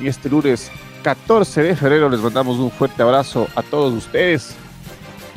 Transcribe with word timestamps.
y 0.00 0.08
este 0.08 0.28
lunes 0.28 0.70
14 1.02 1.62
de 1.62 1.76
febrero 1.76 2.08
les 2.08 2.20
mandamos 2.20 2.58
un 2.58 2.70
fuerte 2.70 3.02
abrazo 3.02 3.48
a 3.54 3.62
todos 3.62 3.92
ustedes. 3.94 4.54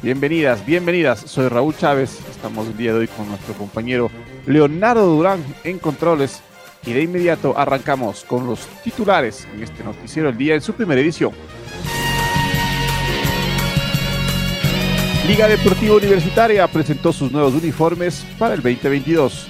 Bienvenidas, 0.02 0.66
bienvenidas. 0.66 1.20
Soy 1.20 1.48
Raúl 1.48 1.76
Chávez. 1.76 2.20
Estamos 2.30 2.68
el 2.68 2.78
día 2.78 2.94
de 2.94 3.00
hoy 3.00 3.08
con 3.08 3.28
nuestro 3.28 3.54
compañero 3.54 4.10
Leonardo 4.46 5.06
Durán 5.06 5.44
en 5.64 5.80
controles. 5.80 6.42
Y 6.84 6.94
de 6.94 7.04
inmediato 7.04 7.56
arrancamos 7.56 8.24
con 8.24 8.48
los 8.48 8.66
titulares 8.84 9.48
en 9.54 9.62
este 9.62 9.84
noticiero 9.84 10.30
el 10.30 10.38
día 10.38 10.56
en 10.56 10.62
su 10.62 10.74
primera 10.74 11.00
edición. 11.00 11.32
Liga 15.28 15.48
Deportiva 15.48 15.96
Universitaria 15.96 16.68
presentó 16.68 17.14
sus 17.14 17.32
nuevos 17.32 17.54
uniformes 17.54 18.26
para 18.40 18.56
el 18.56 18.64
2022. 18.64 19.48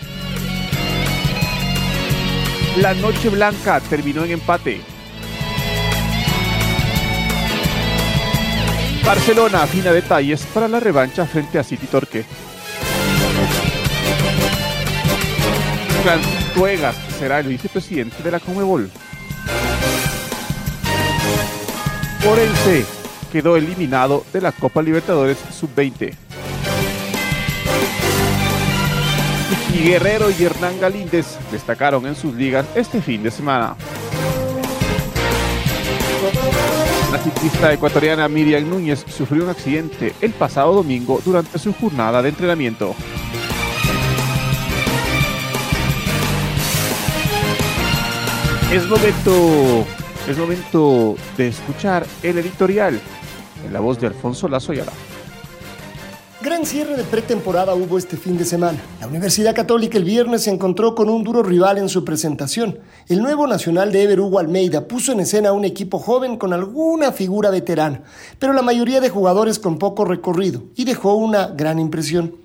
La 2.77 2.93
Noche 2.93 3.29
Blanca 3.29 3.79
terminó 3.79 4.25
en 4.25 4.31
empate. 4.31 4.81
Barcelona 9.05 9.63
afina 9.63 9.91
detalles 9.91 10.45
para 10.53 10.67
la 10.67 10.79
revancha 10.79 11.25
frente 11.25 11.59
a 11.59 11.63
City 11.63 11.87
Torque. 11.87 12.25
Tuegas 16.53 16.95
será 17.19 17.39
el 17.39 17.47
vicepresidente 17.47 18.23
de 18.23 18.31
la 18.31 18.39
Comebol. 18.39 18.89
Orense 22.27 22.85
quedó 23.31 23.55
eliminado 23.55 24.25
de 24.33 24.41
la 24.41 24.51
Copa 24.51 24.81
Libertadores 24.81 25.37
Sub-20. 25.51 26.13
Y 29.73 29.83
Guerrero 29.83 30.29
y 30.29 30.43
Hernán 30.43 30.79
Galíndez 30.79 31.37
destacaron 31.51 32.05
en 32.05 32.15
sus 32.15 32.33
ligas 32.33 32.65
este 32.75 33.01
fin 33.01 33.23
de 33.23 33.31
semana. 33.31 33.75
La 37.21 37.31
ciclista 37.31 37.71
ecuatoriana 37.71 38.27
Miriam 38.27 38.67
Núñez 38.67 39.05
sufrió 39.07 39.43
un 39.43 39.51
accidente 39.51 40.15
el 40.21 40.31
pasado 40.31 40.73
domingo 40.73 41.21
durante 41.23 41.59
su 41.59 41.71
jornada 41.71 42.19
de 42.23 42.29
entrenamiento. 42.29 42.95
Es 48.71 48.87
momento, 48.87 49.85
es 50.27 50.35
momento 50.35 51.15
de 51.37 51.49
escuchar 51.49 52.07
el 52.23 52.39
editorial 52.39 52.99
en 53.67 53.71
la 53.71 53.81
voz 53.81 53.99
de 53.99 54.07
Alfonso 54.07 54.47
Lazo 54.47 54.71
Ayala. 54.71 54.93
Gran 56.43 56.65
cierre 56.65 56.97
de 56.97 57.03
pretemporada 57.03 57.75
hubo 57.75 57.99
este 57.99 58.17
fin 58.17 58.35
de 58.35 58.45
semana. 58.45 58.79
La 58.99 59.05
Universidad 59.05 59.53
Católica 59.53 59.99
el 59.99 60.03
viernes 60.03 60.41
se 60.41 60.49
encontró 60.49 60.95
con 60.95 61.07
un 61.07 61.23
duro 61.23 61.43
rival 61.43 61.77
en 61.77 61.87
su 61.87 62.03
presentación. 62.03 62.79
El 63.07 63.21
nuevo 63.21 63.45
nacional 63.45 63.91
de 63.91 64.01
Ever 64.01 64.21
Hugo 64.21 64.39
Almeida 64.39 64.87
puso 64.87 65.11
en 65.11 65.19
escena 65.19 65.49
a 65.49 65.53
un 65.53 65.65
equipo 65.65 65.99
joven 65.99 66.37
con 66.37 66.51
alguna 66.51 67.11
figura 67.11 67.51
veterana, 67.51 68.01
pero 68.39 68.53
la 68.53 68.63
mayoría 68.63 68.99
de 69.01 69.09
jugadores 69.09 69.59
con 69.59 69.77
poco 69.77 70.03
recorrido, 70.03 70.63
y 70.75 70.85
dejó 70.85 71.13
una 71.13 71.45
gran 71.45 71.77
impresión. 71.77 72.40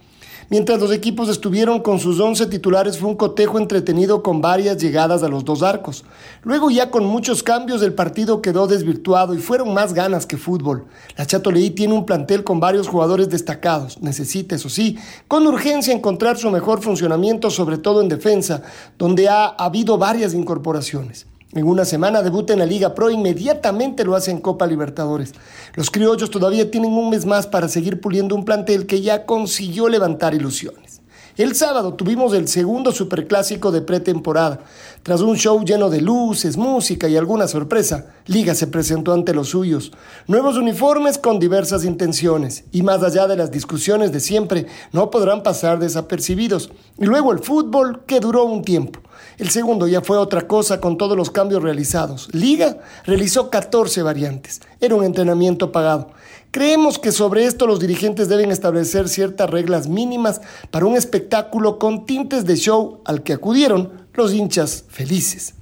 Mientras 0.49 0.79
los 0.81 0.93
equipos 0.93 1.29
estuvieron 1.29 1.81
con 1.81 1.99
sus 1.99 2.21
11 2.21 2.47
titulares 2.47 2.99
fue 2.99 3.09
un 3.09 3.17
cotejo 3.17 3.59
entretenido 3.59 4.23
con 4.23 4.41
varias 4.41 4.77
llegadas 4.77 5.25
a 5.25 5.29
los 5.29 5.45
dos 5.45 5.65
arcos. 5.65 6.05
Luego 6.45 6.71
ya 6.71 6.93
con 6.93 7.05
muchos 7.05 7.43
cambios 7.43 7.83
el 7.83 7.95
partido 7.95 8.41
quedó 8.41 8.69
desvirtuado 8.69 9.35
y 9.35 9.39
fueron 9.39 9.75
más 9.75 9.93
ganas 9.93 10.25
que 10.25 10.37
fútbol. 10.37 10.85
La 11.17 11.27
Chatoleí 11.27 11.71
tiene 11.71 11.95
un 11.95 12.07
plantel 12.07 12.45
con 12.45 12.61
varios 12.61 12.87
jugadores 12.87 13.29
destacados. 13.29 14.01
Necesita, 14.01 14.55
eso 14.55 14.69
sí, 14.69 14.97
con 15.27 15.49
urgencia 15.49 15.93
encontrar 15.93 16.39
su 16.39 16.49
mejor 16.53 16.81
funcionamiento, 16.81 17.51
sobre 17.51 17.79
todo 17.79 18.01
en 18.01 18.09
defensa, 18.09 18.63
donde 18.99 19.29
ha 19.29 19.47
habido 19.47 19.99
varias 19.99 20.33
incorporaciones. 20.33 21.27
En 21.53 21.69
una 21.69 21.85
semana 21.85 22.23
debuta 22.23 22.53
en 22.53 22.59
la 22.59 22.67
Liga 22.67 22.95
Pro, 22.95 23.09
inmediatamente 23.09 24.05
lo 24.05 24.17
hace 24.17 24.33
en 24.33 24.41
Copa 24.41 24.67
Libertadores. 24.67 25.33
Los 25.75 25.91
criollos 25.91 26.31
todavía 26.31 26.71
tienen 26.71 26.93
un 26.93 27.09
mes 27.09 27.25
más 27.25 27.47
para 27.47 27.69
seguir 27.69 28.01
puliendo 28.01 28.35
un 28.35 28.45
plantel 28.45 28.87
que 28.87 29.01
ya 29.01 29.27
consiguió 29.27 29.89
levantar 29.89 30.35
ilusiones. 30.35 31.03
El 31.37 31.55
sábado 31.55 31.95
tuvimos 31.95 32.33
el 32.33 32.49
segundo 32.49 32.93
superclásico 32.93 33.71
de 33.71 33.83
pretemporada. 33.83 34.61
Tras 35.07 35.21
un 35.21 35.37
show 35.37 35.65
lleno 35.65 35.89
de 35.89 36.01
luces, 36.01 36.57
música 36.57 37.07
y 37.07 37.17
alguna 37.17 37.47
sorpresa, 37.47 38.07
Liga 38.27 38.57
se 38.57 38.67
presentó 38.67 39.13
ante 39.13 39.33
los 39.33 39.51
suyos. 39.51 39.93
Nuevos 40.27 40.57
uniformes 40.57 41.17
con 41.17 41.39
diversas 41.39 41.85
intenciones 41.85 42.65
y 42.73 42.83
más 42.83 43.05
allá 43.05 43.29
de 43.29 43.37
las 43.37 43.53
discusiones 43.53 44.11
de 44.11 44.19
siempre, 44.19 44.67
no 44.91 45.09
podrán 45.09 45.45
pasar 45.45 45.79
desapercibidos. 45.79 46.73
Y 46.99 47.05
luego 47.05 47.31
el 47.31 47.39
fútbol 47.39 48.03
que 48.05 48.19
duró 48.19 48.47
un 48.47 48.63
tiempo. 48.63 48.99
El 49.39 49.51
segundo 49.51 49.87
ya 49.87 50.01
fue 50.01 50.19
otra 50.19 50.49
cosa 50.49 50.81
con 50.81 50.99
todos 50.99 51.17
los 51.17 51.31
cambios 51.31 51.63
realizados. 51.63 52.29
Liga 52.33 52.79
realizó 53.05 53.49
14 53.49 54.03
variantes. 54.03 54.61
Era 54.81 54.97
un 54.97 55.05
entrenamiento 55.05 55.71
pagado. 55.71 56.09
Creemos 56.51 56.99
que 56.99 57.13
sobre 57.13 57.45
esto 57.45 57.67
los 57.67 57.81
dirigentes 57.81 58.29
deben 58.29 58.51
establecer 58.51 59.09
ciertas 59.09 59.51
reglas 59.51 59.89
mínimas 59.89 60.41
para 60.71 60.87
un 60.87 60.97
espectáculo 60.97 61.79
con 61.79 62.07
tintes 62.07 62.47
de 62.47 62.57
show 62.57 63.03
al 63.05 63.23
que 63.23 63.35
acudieron 63.35 64.06
los 64.17 64.33
hinchas 64.33 64.85
felices. 64.89 65.55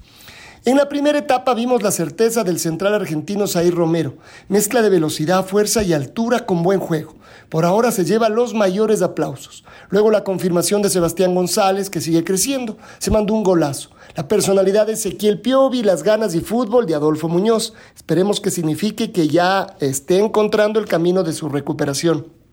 En 0.67 0.79
la 0.79 0.89
primera 0.89 1.19
etapa 1.19 1.53
vimos 1.53 1.83
la 1.83 1.91
certeza 1.91 2.43
del 2.43 2.59
central 2.59 2.95
argentino 2.95 3.47
Zair 3.47 3.75
Romero, 3.75 4.15
mezcla 4.49 4.81
de 4.81 4.89
velocidad, 4.89 5.45
fuerza 5.45 5.83
y 5.83 5.93
altura 5.93 6.47
con 6.47 6.63
buen 6.63 6.81
juego. 6.81 7.15
Por 7.51 7.67
ahora 7.67 7.93
se 7.93 8.07
lleva 8.07 8.31
los 8.31 8.55
mayores 8.55 9.03
aplausos. 9.03 9.65
Luego 9.91 10.11
la 10.11 10.25
confirmación 10.25 10.81
de 10.81 10.89
Sebastián 10.89 11.35
González, 11.35 11.91
que 11.91 12.01
sigue 12.01 12.25
creciendo, 12.25 12.79
se 12.99 13.11
mandó 13.11 13.35
un 13.35 13.45
golazo. 13.45 13.91
La 14.17 14.27
personalidad 14.27 14.87
de 14.87 14.95
Ezequiel 14.95 15.41
Piovi, 15.41 15.83
las 15.83 16.03
ganas 16.03 16.35
y 16.35 16.41
fútbol 16.41 16.87
de 16.87 16.95
Adolfo 16.95 17.29
Muñoz. 17.29 17.75
Esperemos 17.95 18.41
que 18.41 18.51
signifique 18.51 19.13
que 19.13 19.29
ya 19.29 19.77
esté 19.81 20.19
encontrando 20.19 20.81
el 20.81 20.87
camino 20.87 21.23
de 21.23 21.35
su 21.35 21.51
recuperación. 21.51 22.44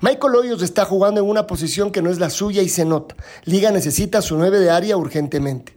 Michael 0.00 0.34
Hoyos 0.34 0.62
está 0.62 0.84
jugando 0.84 1.20
en 1.20 1.28
una 1.28 1.46
posición 1.46 1.90
que 1.90 2.02
no 2.02 2.10
es 2.10 2.18
la 2.18 2.30
suya 2.30 2.62
y 2.62 2.68
se 2.68 2.84
nota. 2.84 3.16
Liga 3.44 3.70
necesita 3.70 4.22
su 4.22 4.36
9 4.36 4.58
de 4.58 4.70
área 4.70 4.96
urgentemente. 4.96 5.76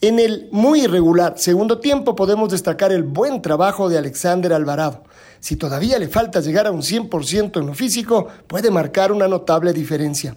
En 0.00 0.18
el 0.18 0.48
muy 0.50 0.82
irregular 0.82 1.34
segundo 1.38 1.78
tiempo 1.78 2.14
podemos 2.14 2.50
destacar 2.50 2.92
el 2.92 3.04
buen 3.04 3.40
trabajo 3.40 3.88
de 3.88 3.96
Alexander 3.96 4.52
Alvarado. 4.52 5.04
Si 5.40 5.56
todavía 5.56 5.98
le 5.98 6.08
falta 6.08 6.40
llegar 6.40 6.66
a 6.66 6.72
un 6.72 6.82
100% 6.82 7.60
en 7.60 7.66
lo 7.66 7.74
físico, 7.74 8.28
puede 8.46 8.70
marcar 8.70 9.12
una 9.12 9.28
notable 9.28 9.72
diferencia. 9.72 10.36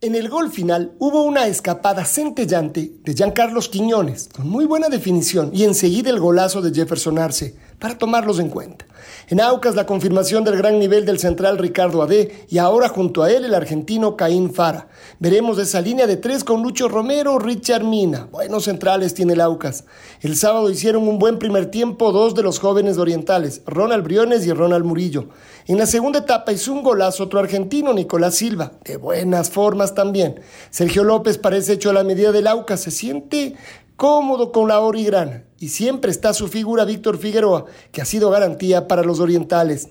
En 0.00 0.14
el 0.14 0.28
gol 0.28 0.50
final 0.50 0.92
hubo 0.98 1.22
una 1.22 1.46
escapada 1.46 2.04
centellante 2.04 2.92
de 3.02 3.14
Giancarlos 3.14 3.68
Quiñones, 3.68 4.28
con 4.34 4.48
muy 4.48 4.66
buena 4.66 4.88
definición, 4.88 5.50
y 5.54 5.64
enseguida 5.64 6.10
el 6.10 6.20
golazo 6.20 6.60
de 6.60 6.74
Jefferson 6.74 7.18
Arce, 7.18 7.56
para 7.84 7.98
tomarlos 7.98 8.38
en 8.38 8.48
cuenta. 8.48 8.86
En 9.28 9.42
Aucas 9.42 9.74
la 9.74 9.84
confirmación 9.84 10.42
del 10.42 10.56
gran 10.56 10.78
nivel 10.78 11.04
del 11.04 11.18
central 11.18 11.58
Ricardo 11.58 12.02
Ade 12.02 12.46
y 12.48 12.56
ahora 12.56 12.88
junto 12.88 13.22
a 13.22 13.30
él 13.30 13.44
el 13.44 13.52
argentino 13.52 14.16
Caín 14.16 14.54
Fara. 14.54 14.88
Veremos 15.18 15.58
esa 15.58 15.82
línea 15.82 16.06
de 16.06 16.16
tres 16.16 16.44
con 16.44 16.62
Lucho 16.62 16.88
Romero, 16.88 17.38
Richard 17.38 17.84
Mina. 17.84 18.26
Buenos 18.32 18.64
centrales 18.64 19.12
tiene 19.12 19.34
el 19.34 19.42
Aucas. 19.42 19.84
El 20.22 20.34
sábado 20.34 20.70
hicieron 20.70 21.06
un 21.06 21.18
buen 21.18 21.38
primer 21.38 21.66
tiempo 21.66 22.10
dos 22.10 22.34
de 22.34 22.42
los 22.42 22.58
jóvenes 22.58 22.96
orientales, 22.96 23.60
Ronald 23.66 24.02
Briones 24.02 24.46
y 24.46 24.52
Ronald 24.54 24.86
Murillo. 24.86 25.28
En 25.66 25.78
la 25.78 25.86
segunda 25.86 26.20
etapa 26.20 26.52
hizo 26.52 26.72
un 26.72 26.82
golazo 26.82 27.24
otro 27.24 27.38
argentino, 27.38 27.92
Nicolás 27.92 28.34
Silva, 28.34 28.72
de 28.84 28.96
buenas 28.96 29.50
formas 29.50 29.94
también. 29.94 30.40
Sergio 30.70 31.04
López 31.04 31.36
parece 31.36 31.74
hecho 31.74 31.90
a 31.90 31.94
la 31.94 32.04
medida 32.04 32.32
del 32.32 32.46
Aucas, 32.46 32.80
se 32.80 32.90
siente 32.90 33.56
cómodo 33.96 34.52
con 34.52 34.68
la 34.68 34.80
origrana 34.80 35.44
y 35.58 35.68
siempre 35.68 36.10
está 36.10 36.34
su 36.34 36.48
figura 36.48 36.84
Víctor 36.84 37.18
Figueroa, 37.18 37.66
que 37.92 38.02
ha 38.02 38.04
sido 38.04 38.30
garantía 38.30 38.88
para 38.88 39.02
los 39.02 39.20
orientales. 39.20 39.88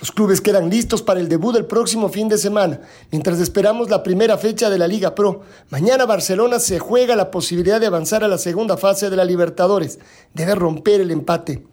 Los 0.00 0.10
clubes 0.10 0.40
quedan 0.40 0.70
listos 0.70 1.02
para 1.02 1.20
el 1.20 1.28
debut 1.28 1.54
del 1.54 1.66
próximo 1.66 2.08
fin 2.08 2.28
de 2.28 2.36
semana, 2.36 2.80
mientras 3.10 3.38
esperamos 3.38 3.90
la 3.90 4.02
primera 4.02 4.36
fecha 4.36 4.68
de 4.68 4.76
la 4.78 4.88
Liga 4.88 5.14
Pro. 5.14 5.42
Mañana 5.70 6.04
Barcelona 6.04 6.58
se 6.58 6.78
juega 6.78 7.14
la 7.16 7.30
posibilidad 7.30 7.80
de 7.80 7.86
avanzar 7.86 8.24
a 8.24 8.28
la 8.28 8.38
segunda 8.38 8.76
fase 8.76 9.08
de 9.08 9.16
la 9.16 9.24
Libertadores. 9.24 10.00
Debe 10.34 10.56
romper 10.56 11.00
el 11.00 11.10
empate. 11.10 11.64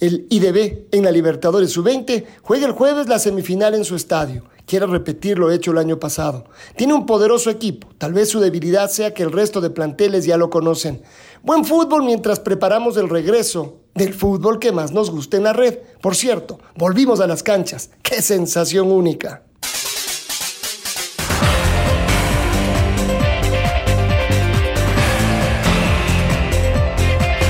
El 0.00 0.26
IDB 0.28 0.86
en 0.90 1.04
la 1.04 1.10
Libertadores 1.10 1.72
Sub-20 1.72 2.24
juega 2.42 2.66
el 2.66 2.72
jueves 2.72 3.08
la 3.08 3.18
semifinal 3.18 3.74
en 3.74 3.84
su 3.84 3.96
estadio. 3.96 4.44
Quiere 4.66 4.86
repetir 4.86 5.38
lo 5.38 5.50
hecho 5.50 5.72
el 5.72 5.78
año 5.78 5.98
pasado. 5.98 6.44
Tiene 6.76 6.94
un 6.94 7.06
poderoso 7.06 7.50
equipo. 7.50 7.88
Tal 7.98 8.12
vez 8.12 8.28
su 8.28 8.40
debilidad 8.40 8.88
sea 8.88 9.12
que 9.12 9.22
el 9.22 9.32
resto 9.32 9.60
de 9.60 9.70
planteles 9.70 10.24
ya 10.24 10.36
lo 10.36 10.50
conocen. 10.50 11.02
Buen 11.42 11.64
fútbol 11.64 12.04
mientras 12.04 12.40
preparamos 12.40 12.96
el 12.96 13.08
regreso 13.08 13.80
del 13.94 14.14
fútbol 14.14 14.58
que 14.58 14.72
más 14.72 14.92
nos 14.92 15.10
guste 15.10 15.36
en 15.36 15.44
la 15.44 15.52
red. 15.52 15.78
Por 16.00 16.14
cierto, 16.14 16.58
volvimos 16.76 17.20
a 17.20 17.26
las 17.26 17.42
canchas. 17.42 17.90
¡Qué 18.02 18.22
sensación 18.22 18.90
única! 18.90 19.42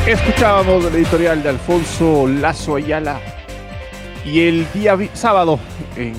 Escuchábamos 0.06 0.84
el 0.86 0.96
editorial 0.96 1.42
de 1.44 1.50
Alfonso 1.50 2.26
Lazo 2.26 2.74
Ayala 2.74 3.20
y 4.24 4.40
el 4.40 4.70
día 4.72 4.98
sábado 5.14 5.60
en 5.96 6.14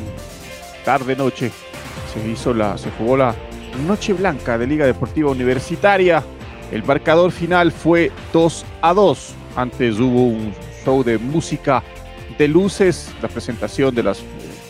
tarde 0.84 1.16
noche 1.16 1.52
se 2.14 2.28
hizo 2.30 2.54
la 2.54 2.78
se 2.78 2.92
jugó 2.92 3.18
la 3.18 3.36
Noche 3.88 4.14
Blanca 4.14 4.58
de 4.58 4.68
Liga 4.68 4.86
Deportiva 4.86 5.32
Universitaria. 5.32 6.24
El 6.72 6.84
marcador 6.84 7.32
final 7.32 7.72
fue 7.72 8.12
2 8.32 8.66
a 8.82 8.94
2. 8.94 9.34
Antes 9.56 10.00
hubo 10.00 10.28
un 10.28 10.54
show 10.86 11.04
de 11.04 11.18
música 11.18 11.84
de 12.38 12.48
luces, 12.48 13.12
la 13.22 13.30
presentación 13.30 13.94
de 13.94 14.04
las 14.04 14.24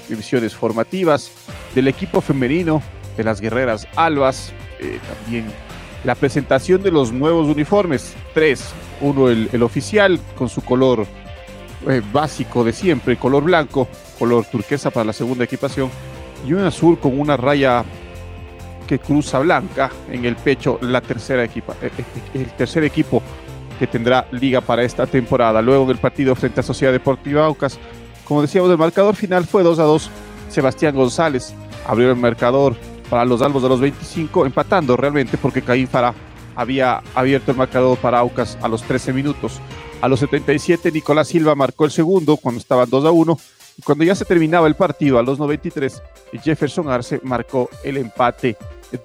divisiones 0.08 0.56
formativas 0.56 1.32
del 1.76 1.88
equipo 1.88 2.22
femenino 2.22 2.82
de 3.18 3.24
las 3.24 3.40
guerreras 3.40 3.88
albas, 3.96 4.54
eh, 4.80 5.00
también 5.08 5.46
la 6.04 6.16
presentación 6.16 6.84
de 6.84 6.92
los 6.92 7.12
nuevos 7.12 7.48
uniformes, 7.48 8.14
tres, 8.34 8.74
uno 9.02 9.30
el, 9.30 9.64
oficial 9.64 10.20
con 10.36 10.50
su 10.50 10.62
color 10.62 11.06
eh, 11.88 12.02
básico 12.12 12.64
de 12.64 12.74
siempre, 12.74 13.18
color 13.18 13.44
blanco, 13.44 13.88
color 14.14 14.46
turquesa 14.46 14.92
para 14.92 15.06
la 15.06 15.14
segunda 15.14 15.44
equipación, 15.44 15.90
y 16.46 16.54
un 16.54 16.64
azul 16.64 17.00
con 17.00 17.20
una 17.20 17.38
raya 17.38 17.84
que 18.88 19.00
cruza 19.00 19.40
blanca 19.40 19.92
en 20.10 20.26
el 20.26 20.36
pecho, 20.36 20.78
la 20.82 21.02
tercera 21.02 21.44
equipa, 21.44 21.76
eh, 21.82 21.90
eh, 21.98 22.04
el 22.34 22.52
tercer 22.54 22.84
equipo 22.84 23.22
que 23.80 23.88
tendrá 23.88 24.28
liga 24.32 24.62
para 24.62 24.84
esta 24.84 25.06
temporada. 25.08 25.62
Luego 25.62 25.86
del 25.86 25.98
partido 25.98 26.36
frente 26.36 26.60
a 26.60 26.64
Sociedad 26.64 26.92
Deportiva 26.92 27.46
Aucas, 27.46 27.80
como 28.26 28.42
decíamos, 28.42 28.72
el 28.72 28.78
marcador 28.78 29.16
final 29.16 29.46
fue 29.46 29.64
2 29.64 29.80
a 29.80 29.84
2. 29.84 30.10
Sebastián 30.50 30.96
González 30.96 31.54
abrió 31.88 32.12
el 32.12 32.18
marcador 32.18 32.76
para 33.10 33.26
los 33.26 33.42
albos 33.42 33.64
de 33.64 33.70
los 33.70 33.80
25, 33.80 34.46
empatando 34.46 34.96
realmente 34.96 35.38
porque 35.38 35.62
Caín 35.62 35.88
Farah 35.88 36.14
había 36.56 37.02
abierto 37.16 37.52
el 37.52 37.58
marcador 37.58 37.98
para 37.98 38.20
Aucas 38.20 38.58
a 38.62 38.68
los 38.68 38.84
13 38.84 39.14
minutos. 39.14 39.60
A 40.02 40.08
los 40.08 40.20
77, 40.20 40.92
Nicolás 40.92 41.30
Silva 41.30 41.56
marcó 41.56 41.86
el 41.86 41.92
segundo 41.92 42.38
cuando 42.38 42.60
estaban 42.60 42.90
2 42.90 43.06
a 43.06 43.12
1. 43.12 43.38
Cuando 43.84 44.04
ya 44.04 44.16
se 44.16 44.26
terminaba 44.26 44.68
el 44.68 44.76
partido, 44.76 45.18
a 45.18 45.24
los 45.24 45.40
93, 45.40 46.02
Jefferson 46.44 46.90
Arce 46.90 47.20
marcó 47.24 47.70
el 47.84 47.98
empate 47.98 48.56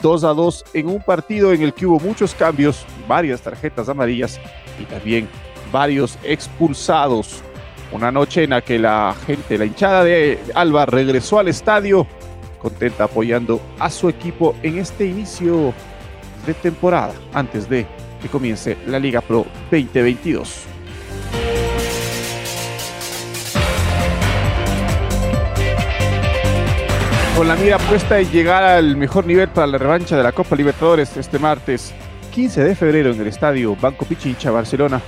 2 0.00 0.25
a 0.25 0.29
2 0.29 0.65
en 0.75 0.88
un 0.88 1.03
partido 1.03 1.53
en 1.53 1.62
el 1.62 1.73
que 1.73 1.87
hubo 1.87 1.99
muchos 1.99 2.35
cambios, 2.35 2.85
varias 3.09 3.41
tarjetas 3.41 3.88
amarillas 3.88 4.38
y 4.79 4.85
también 4.85 5.29
varios 5.73 6.19
expulsados. 6.23 7.43
Una 7.93 8.12
noche 8.12 8.44
en 8.44 8.50
la 8.50 8.61
que 8.61 8.79
la 8.79 9.17
gente, 9.26 9.56
la 9.56 9.65
hinchada 9.65 10.05
de 10.05 10.38
Alba 10.55 10.85
regresó 10.85 11.38
al 11.38 11.49
estadio 11.49 12.06
contenta 12.61 13.05
apoyando 13.05 13.61
a 13.79 13.88
su 13.88 14.09
equipo 14.09 14.55
en 14.62 14.79
este 14.79 15.06
inicio 15.06 15.73
de 16.47 16.55
temporada 16.55 17.14
antes 17.32 17.69
de 17.69 17.87
que 18.21 18.29
comience 18.29 18.76
la 18.87 18.99
Liga 18.99 19.21
Pro 19.23 19.47
2022. 19.71 20.78
Con 27.38 27.46
la 27.46 27.55
mira 27.55 27.79
puesta 27.79 28.19
en 28.19 28.29
llegar 28.32 28.64
al 28.64 28.96
mejor 28.96 29.25
nivel 29.25 29.49
para 29.49 29.69
la 29.69 29.79
revancha 29.79 30.17
de 30.17 30.25
la 30.25 30.32
Copa 30.32 30.56
Libertadores 30.56 31.17
este 31.17 31.38
martes 31.38 31.94
15 32.35 32.64
de 32.64 32.75
febrero 32.75 33.12
en 33.12 33.20
el 33.20 33.29
estadio 33.29 33.76
Banco 33.76 34.05
Pichincha, 34.05 34.50
Barcelona, 34.50 35.00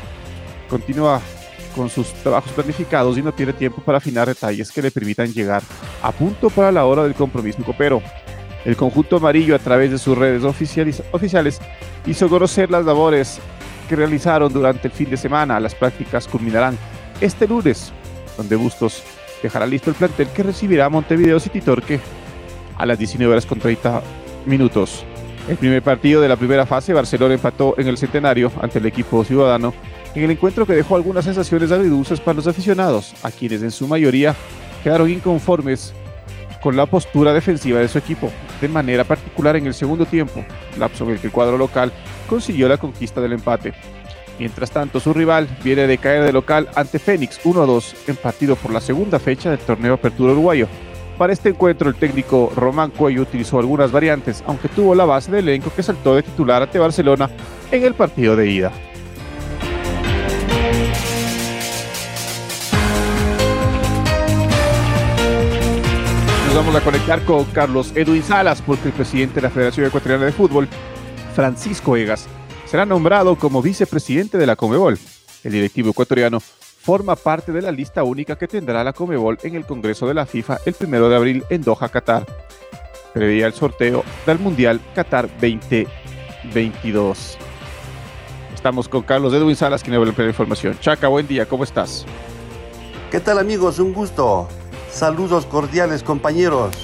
continúa 0.68 1.20
con 1.74 1.90
sus 1.90 2.12
trabajos 2.22 2.52
planificados 2.52 3.18
y 3.18 3.22
no 3.22 3.32
tiene 3.32 3.52
tiempo 3.52 3.82
para 3.82 3.98
afinar 3.98 4.28
detalles 4.28 4.70
que 4.70 4.80
le 4.80 4.92
permitan 4.92 5.32
llegar 5.32 5.60
a 6.02 6.12
punto 6.12 6.50
para 6.50 6.70
la 6.70 6.84
hora 6.84 7.02
del 7.02 7.14
compromiso 7.14 7.64
copero. 7.64 8.00
El 8.64 8.76
conjunto 8.76 9.16
amarillo 9.16 9.56
a 9.56 9.58
través 9.58 9.90
de 9.90 9.98
sus 9.98 10.16
redes 10.16 10.44
oficiales, 10.44 11.60
hizo 12.06 12.28
conocer 12.28 12.70
las 12.70 12.84
labores 12.84 13.40
que 13.88 13.96
realizaron 13.96 14.52
durante 14.52 14.86
el 14.86 14.94
fin 14.94 15.10
de 15.10 15.16
semana. 15.16 15.58
Las 15.58 15.74
prácticas 15.74 16.28
culminarán 16.28 16.78
este 17.20 17.48
lunes, 17.48 17.92
donde 18.36 18.54
Bustos 18.54 19.02
dejará 19.42 19.66
listo 19.66 19.90
el 19.90 19.96
plantel 19.96 20.28
que 20.28 20.44
recibirá 20.44 20.84
a 20.84 20.90
Montevideo 20.90 21.40
City 21.40 21.60
Torque 21.60 21.98
a 22.80 22.86
las 22.86 22.98
19 22.98 23.30
horas 23.30 23.44
con 23.44 23.58
30 23.58 24.02
minutos. 24.46 25.04
El 25.48 25.56
primer 25.58 25.82
partido 25.82 26.22
de 26.22 26.28
la 26.28 26.36
primera 26.36 26.64
fase, 26.64 26.94
Barcelona 26.94 27.34
empató 27.34 27.74
en 27.76 27.88
el 27.88 27.98
centenario 27.98 28.50
ante 28.60 28.78
el 28.78 28.86
equipo 28.86 29.22
ciudadano 29.22 29.74
en 30.14 30.24
el 30.24 30.30
encuentro 30.30 30.66
que 30.66 30.72
dejó 30.72 30.96
algunas 30.96 31.24
sensaciones 31.24 31.70
agridulces 31.70 32.20
para 32.20 32.36
los 32.36 32.46
aficionados, 32.46 33.14
a 33.22 33.30
quienes 33.30 33.62
en 33.62 33.70
su 33.70 33.86
mayoría 33.86 34.34
quedaron 34.82 35.10
inconformes 35.10 35.92
con 36.62 36.76
la 36.76 36.86
postura 36.86 37.32
defensiva 37.32 37.80
de 37.80 37.88
su 37.88 37.98
equipo, 37.98 38.30
de 38.60 38.68
manera 38.68 39.04
particular 39.04 39.56
en 39.56 39.66
el 39.66 39.74
segundo 39.74 40.06
tiempo, 40.06 40.44
lapso 40.78 41.04
en 41.04 41.10
el 41.10 41.20
que 41.20 41.26
el 41.26 41.32
cuadro 41.32 41.58
local 41.58 41.92
consiguió 42.28 42.66
la 42.66 42.78
conquista 42.78 43.20
del 43.20 43.34
empate. 43.34 43.74
Mientras 44.38 44.70
tanto, 44.70 45.00
su 45.00 45.12
rival 45.12 45.48
viene 45.62 45.86
de 45.86 45.98
caer 45.98 46.24
de 46.24 46.32
local 46.32 46.68
ante 46.74 46.98
Fénix 46.98 47.40
1-2 47.42 47.94
en 48.08 48.16
partido 48.16 48.56
por 48.56 48.72
la 48.72 48.80
segunda 48.80 49.18
fecha 49.18 49.50
del 49.50 49.58
torneo 49.58 49.94
Apertura 49.94 50.32
Uruguayo. 50.32 50.66
Para 51.20 51.34
este 51.34 51.50
encuentro, 51.50 51.90
el 51.90 51.96
técnico 51.96 52.50
Román 52.56 52.92
Cuello 52.92 53.20
utilizó 53.20 53.58
algunas 53.58 53.92
variantes, 53.92 54.42
aunque 54.46 54.70
tuvo 54.70 54.94
la 54.94 55.04
base 55.04 55.30
del 55.30 55.50
elenco 55.50 55.70
que 55.70 55.82
saltó 55.82 56.14
de 56.14 56.22
titular 56.22 56.62
ante 56.62 56.78
Barcelona 56.78 57.28
en 57.70 57.84
el 57.84 57.92
partido 57.92 58.36
de 58.36 58.50
ida. 58.50 58.72
Nos 66.46 66.54
vamos 66.54 66.74
a 66.74 66.80
conectar 66.80 67.22
con 67.26 67.44
Carlos 67.52 67.92
Edwin 67.94 68.22
Salas, 68.22 68.62
porque 68.62 68.88
el 68.88 68.94
presidente 68.94 69.34
de 69.34 69.42
la 69.42 69.50
Federación 69.50 69.88
Ecuatoriana 69.88 70.24
de 70.24 70.32
Fútbol, 70.32 70.68
Francisco 71.34 71.98
Egas, 71.98 72.28
será 72.64 72.86
nombrado 72.86 73.36
como 73.36 73.60
vicepresidente 73.60 74.38
de 74.38 74.46
la 74.46 74.56
Comebol. 74.56 74.98
El 75.44 75.52
directivo 75.52 75.90
ecuatoriano 75.90 76.40
forma 76.80 77.14
parte 77.14 77.52
de 77.52 77.60
la 77.60 77.70
lista 77.70 78.02
única 78.04 78.36
que 78.36 78.48
tendrá 78.48 78.82
la 78.82 78.94
Comebol 78.94 79.36
en 79.42 79.54
el 79.54 79.66
Congreso 79.66 80.08
de 80.08 80.14
la 80.14 80.24
FIFA 80.24 80.60
el 80.64 80.72
primero 80.72 81.10
de 81.10 81.16
abril 81.16 81.44
en 81.50 81.60
Doha, 81.62 81.90
Qatar. 81.90 82.24
Previa 83.12 83.46
el 83.46 83.52
sorteo 83.52 84.02
del 84.24 84.38
Mundial 84.38 84.80
Qatar 84.94 85.28
2022. 85.40 87.36
Estamos 88.54 88.88
con 88.88 89.02
Carlos 89.02 89.34
Edwin 89.34 89.56
Salas, 89.56 89.82
quien 89.82 89.94
a 89.94 89.98
la 89.98 90.28
información. 90.28 90.78
Chaca, 90.80 91.08
buen 91.08 91.26
día, 91.26 91.46
¿cómo 91.46 91.64
estás? 91.64 92.06
¿Qué 93.10 93.20
tal 93.20 93.38
amigos? 93.38 93.78
Un 93.78 93.92
gusto. 93.92 94.48
Saludos 94.90 95.44
cordiales 95.44 96.02
compañeros. 96.02 96.74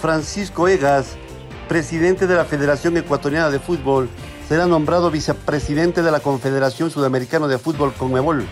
Francisco 0.00 0.66
Egas, 0.66 1.16
presidente 1.68 2.26
de 2.26 2.34
la 2.34 2.44
Federación 2.44 2.96
Ecuatoriana 2.96 3.50
de 3.50 3.60
Fútbol, 3.60 4.08
será 4.48 4.66
nombrado 4.66 5.10
vicepresidente 5.10 6.02
de 6.02 6.10
la 6.10 6.20
Confederación 6.20 6.90
Sudamericana 6.90 7.46
de 7.46 7.58
Fútbol 7.58 7.92
Conmebol. 7.92 8.44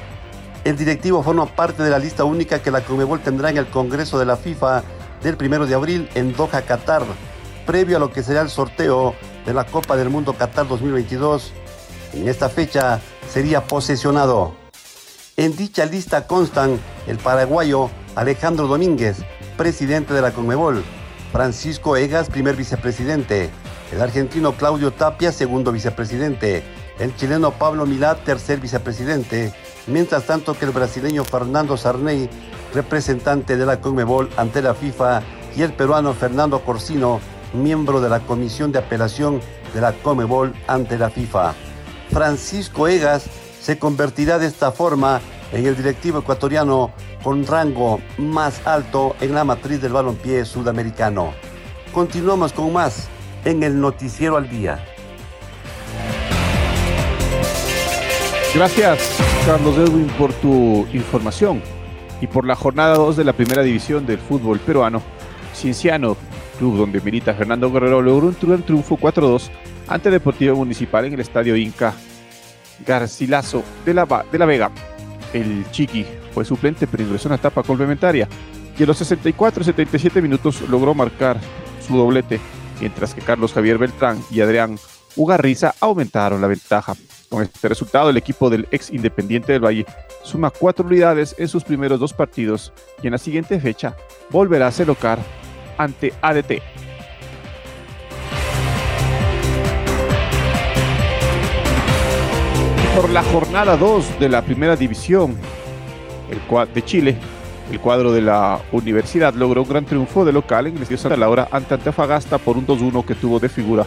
El 0.65 0.77
directivo 0.77 1.25
forma 1.25 1.47
parte 1.47 1.83
de 1.83 1.91
la 1.91 1.99
lista 1.99 2.23
única 2.23 2.63
que 2.63 2.71
la 2.71 2.83
Conmebol 2.83 3.21
tendrá 3.21 3.51
en 3.51 3.57
el 3.57 3.67
Congreso 3.67 4.21
de 4.21 4.27
la 4.27 4.37
FIFA 4.37 4.85
del 5.21 5.37
1 5.41 5.67
de 5.67 5.75
abril 5.75 6.09
en 6.15 6.37
Doha, 6.37 6.63
Qatar, 6.63 7.03
previo 7.67 7.97
a 7.97 8.01
lo 8.01 8.13
que 8.13 8.23
será 8.23 8.43
el 8.43 8.49
sorteo 8.49 9.17
de 9.45 9.55
la 9.55 9.65
Copa 9.65 9.97
del 9.97 10.09
Mundo 10.09 10.35
Qatar 10.35 10.69
2022. 10.69 11.53
En 12.15 12.29
esta 12.29 12.49
fecha 12.49 13.01
sería 13.29 13.65
posesionado. 13.65 14.55
En 15.37 15.57
dicha 15.57 15.85
lista 15.85 16.29
constan 16.29 16.79
el 17.09 17.19
paraguayo 17.19 17.91
Alejandro 18.15 18.69
Domínguez, 18.69 19.17
presidente 19.57 20.15
de 20.15 20.23
la 20.23 20.31
Conmebol, 20.31 20.85
Francisco 21.33 21.97
Egas, 21.97 22.31
primer 22.31 22.55
vicepresidente, 22.55 23.51
el 23.91 24.01
argentino 24.01 24.53
Claudio 24.53 24.93
Tapia, 24.93 25.33
segundo 25.33 25.73
vicepresidente, 25.73 26.63
el 27.03 27.17
chileno 27.17 27.51
Pablo 27.51 27.85
Milá, 27.85 28.15
tercer 28.15 28.61
vicepresidente, 28.61 29.53
mientras 29.89 30.25
tanto 30.25 30.55
que 30.55 30.67
el 30.67 30.71
brasileño 30.71 31.25
Fernando 31.25 31.77
Sarney, 31.77 32.31
representante 32.73 33.57
de 33.57 33.67
la 33.67 33.81
Conmebol 33.81 34.31
ante 34.37 34.63
la 34.63 34.73
FIFA, 34.73 35.21
y 35.57 35.63
el 35.63 35.73
peruano 35.73 36.15
Fernando 36.15 36.61
Corsino, 36.61 37.21
miembro 37.55 38.01
de 38.01 38.09
la 38.09 38.21
Comisión 38.21 38.71
de 38.71 38.79
Apelación 38.79 39.41
de 39.75 39.81
la 39.81 39.93
Conmebol 39.93 40.55
ante 40.69 40.97
la 40.97 41.11
FIFA. 41.11 41.55
Francisco 42.11 42.87
Egas 42.87 43.25
se 43.61 43.79
convertirá 43.79 44.39
de 44.39 44.47
esta 44.47 44.71
forma 44.71 45.21
en 45.53 45.67
el 45.67 45.77
directivo 45.77 46.21
ecuatoriano 46.21 46.93
con 47.25 47.45
rango 47.47 48.01
más 48.17 48.65
alto 48.65 49.17
en 49.21 49.35
la 49.35 49.45
matriz 49.45 49.83
del 49.83 49.93
balompié 49.93 50.45
sudamericano. 50.45 51.35
Continuamos 51.93 52.53
con 52.53 52.73
más 52.73 53.09
en 53.45 53.65
el 53.65 53.81
Noticiero 53.81 54.37
al 54.37 54.49
Día. 54.49 54.85
Gracias, 58.55 59.19
Carlos 59.47 59.79
Edwin, 59.79 60.09
por 60.19 60.31
tu 60.35 60.87
información 60.93 61.63
y 62.21 62.27
por 62.27 62.47
la 62.47 62.55
jornada 62.55 62.97
2 62.97 63.17
de 63.17 63.25
la 63.25 63.33
primera 63.33 63.63
división 63.63 64.05
del 64.05 64.19
fútbol 64.19 64.61
peruano. 64.61 65.03
Cienciano, 65.55 66.19
club 66.59 66.77
donde 66.77 67.01
milita 67.01 67.33
Fernando 67.33 67.73
Guerrero, 67.73 68.03
logró 68.03 68.27
un 68.27 68.63
triunfo 68.63 68.99
4-2 68.99 69.49
ante 69.89 70.11
Deportivo 70.11 70.55
Municipal 70.55 71.07
en 71.07 71.15
el 71.15 71.21
estadio 71.21 71.57
Inca 71.57 71.95
Garcilaso 72.87 73.65
de 73.87 73.95
la, 73.95 74.27
de 74.31 74.39
la 74.39 74.45
Vega. 74.45 74.71
El 75.33 75.65
Chiqui 75.71 76.05
fue 76.35 76.45
suplente, 76.45 76.87
pero 76.87 77.05
ingresó 77.05 77.29
en 77.29 77.33
la 77.33 77.37
etapa 77.37 77.63
complementaria 77.63 78.29
y 78.79 78.83
en 78.83 78.87
los 78.87 79.01
64-77 79.01 80.21
minutos 80.21 80.61
logró 80.69 80.93
marcar 80.93 81.39
su 81.87 81.97
doblete, 81.97 82.39
mientras 82.81 83.15
que 83.15 83.23
Carlos 83.23 83.55
Javier 83.55 83.79
Beltrán 83.79 84.23
y 84.31 84.43
Adrián 84.43 84.79
Ugarriza 85.17 85.75
aumentaron 85.81 86.43
la 86.43 86.49
ventaja. 86.49 86.95
Con 87.33 87.43
este 87.43 87.67
resultado, 87.67 88.11
el 88.11 88.19
equipo 88.19 88.51
del 88.51 88.69
ex 88.73 88.91
Independiente 88.91 89.53
del 89.53 89.65
Valle 89.65 89.87
suma 90.23 90.51
cuatro 90.51 90.85
unidades 90.85 91.35
en 91.39 91.49
sus 91.49 91.65
primeros 91.65 91.99
dos 91.99 92.13
partidos 92.13 92.75
y 93.03 93.07
en 93.07 93.13
la 93.13 93.17
siguiente 93.17 93.59
fecha 93.59 93.97
volverá 94.29 94.67
a 94.67 94.71
celocar 94.71 95.19
ante 95.79 96.13
ADT. 96.21 96.61
Por 102.95 103.09
la 103.09 103.23
jornada 103.23 103.79
2 103.79 104.21
de 104.21 104.29
la 104.29 104.43
primera 104.43 104.77
división 104.77 105.35
de 106.75 106.85
Chile, 106.85 107.17
el 107.71 107.81
cuadro 107.81 108.13
de 108.13 108.21
la 108.21 108.61
universidad 108.73 109.33
logró 109.33 109.63
un 109.63 109.69
gran 109.71 109.87
triunfo 109.87 110.27
de 110.27 110.33
local 110.33 110.67
en 110.67 110.77
el 110.77 110.99
Santa 110.99 111.17
Laura 111.17 111.49
ante 111.51 111.73
Antofagasta 111.73 112.37
por 112.37 112.59
un 112.59 112.67
2-1 112.67 113.07
que 113.07 113.15
tuvo 113.15 113.41
de 113.41 113.49
figura 113.49 113.87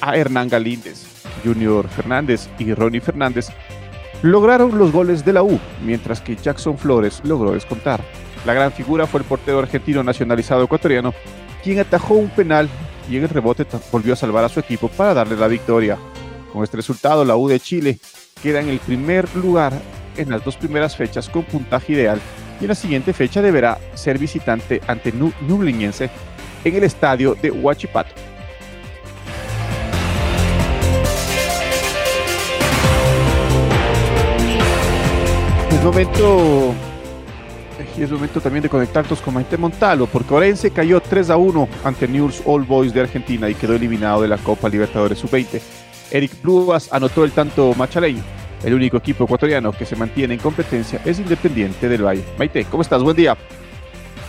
a 0.00 0.16
Hernán 0.16 0.48
Galíndez. 0.48 1.06
Junior 1.44 1.88
Fernández 1.88 2.48
y 2.58 2.72
Ronnie 2.74 3.00
Fernández 3.00 3.48
lograron 4.22 4.78
los 4.78 4.92
goles 4.92 5.24
de 5.24 5.32
la 5.32 5.42
U, 5.42 5.58
mientras 5.84 6.20
que 6.20 6.36
Jackson 6.36 6.78
Flores 6.78 7.20
logró 7.24 7.52
descontar. 7.52 8.02
La 8.44 8.54
gran 8.54 8.72
figura 8.72 9.06
fue 9.06 9.20
el 9.20 9.26
portero 9.26 9.58
argentino 9.58 10.02
nacionalizado 10.02 10.64
ecuatoriano, 10.64 11.14
quien 11.62 11.78
atajó 11.80 12.14
un 12.14 12.30
penal 12.30 12.68
y 13.10 13.16
en 13.16 13.24
el 13.24 13.28
rebote 13.28 13.66
volvió 13.92 14.12
a 14.14 14.16
salvar 14.16 14.44
a 14.44 14.48
su 14.48 14.60
equipo 14.60 14.88
para 14.88 15.14
darle 15.14 15.36
la 15.36 15.48
victoria. 15.48 15.98
Con 16.52 16.62
este 16.62 16.76
resultado, 16.76 17.24
la 17.24 17.36
U 17.36 17.48
de 17.48 17.60
Chile 17.60 17.98
queda 18.42 18.60
en 18.60 18.68
el 18.68 18.78
primer 18.78 19.34
lugar 19.36 19.72
en 20.16 20.30
las 20.30 20.44
dos 20.44 20.56
primeras 20.56 20.96
fechas 20.96 21.28
con 21.28 21.44
puntaje 21.44 21.92
ideal 21.92 22.20
y 22.60 22.64
en 22.64 22.68
la 22.68 22.74
siguiente 22.74 23.12
fecha 23.12 23.42
deberá 23.42 23.78
ser 23.94 24.18
visitante 24.18 24.80
ante 24.86 25.12
Nubliñense 25.12 26.10
en 26.64 26.74
el 26.74 26.84
estadio 26.84 27.34
de 27.34 27.50
Huachipato. 27.50 28.14
Momento, 35.86 36.74
es 37.96 38.10
momento 38.10 38.40
también 38.40 38.64
de 38.64 38.68
conectarnos 38.68 39.20
con 39.20 39.34
Maite 39.34 39.56
Montalo, 39.56 40.08
porque 40.08 40.34
Orense 40.34 40.72
cayó 40.72 41.00
3 41.00 41.30
a 41.30 41.36
1 41.36 41.68
ante 41.84 42.08
News 42.08 42.42
All 42.44 42.64
Boys 42.64 42.92
de 42.92 43.02
Argentina 43.02 43.48
y 43.48 43.54
quedó 43.54 43.76
eliminado 43.76 44.22
de 44.22 44.26
la 44.26 44.36
Copa 44.36 44.68
Libertadores 44.68 45.20
Sub-20. 45.20 45.60
Eric 46.10 46.34
Pluas 46.42 46.92
anotó 46.92 47.24
el 47.24 47.30
tanto 47.30 47.72
machaleño. 47.76 48.24
El 48.64 48.74
único 48.74 48.96
equipo 48.96 49.26
ecuatoriano 49.26 49.70
que 49.70 49.86
se 49.86 49.94
mantiene 49.94 50.34
en 50.34 50.40
competencia 50.40 51.00
es 51.04 51.20
Independiente 51.20 51.88
del 51.88 52.04
Valle. 52.04 52.24
Maite, 52.36 52.64
¿cómo 52.64 52.82
estás? 52.82 53.04
Buen 53.04 53.16
día. 53.16 53.36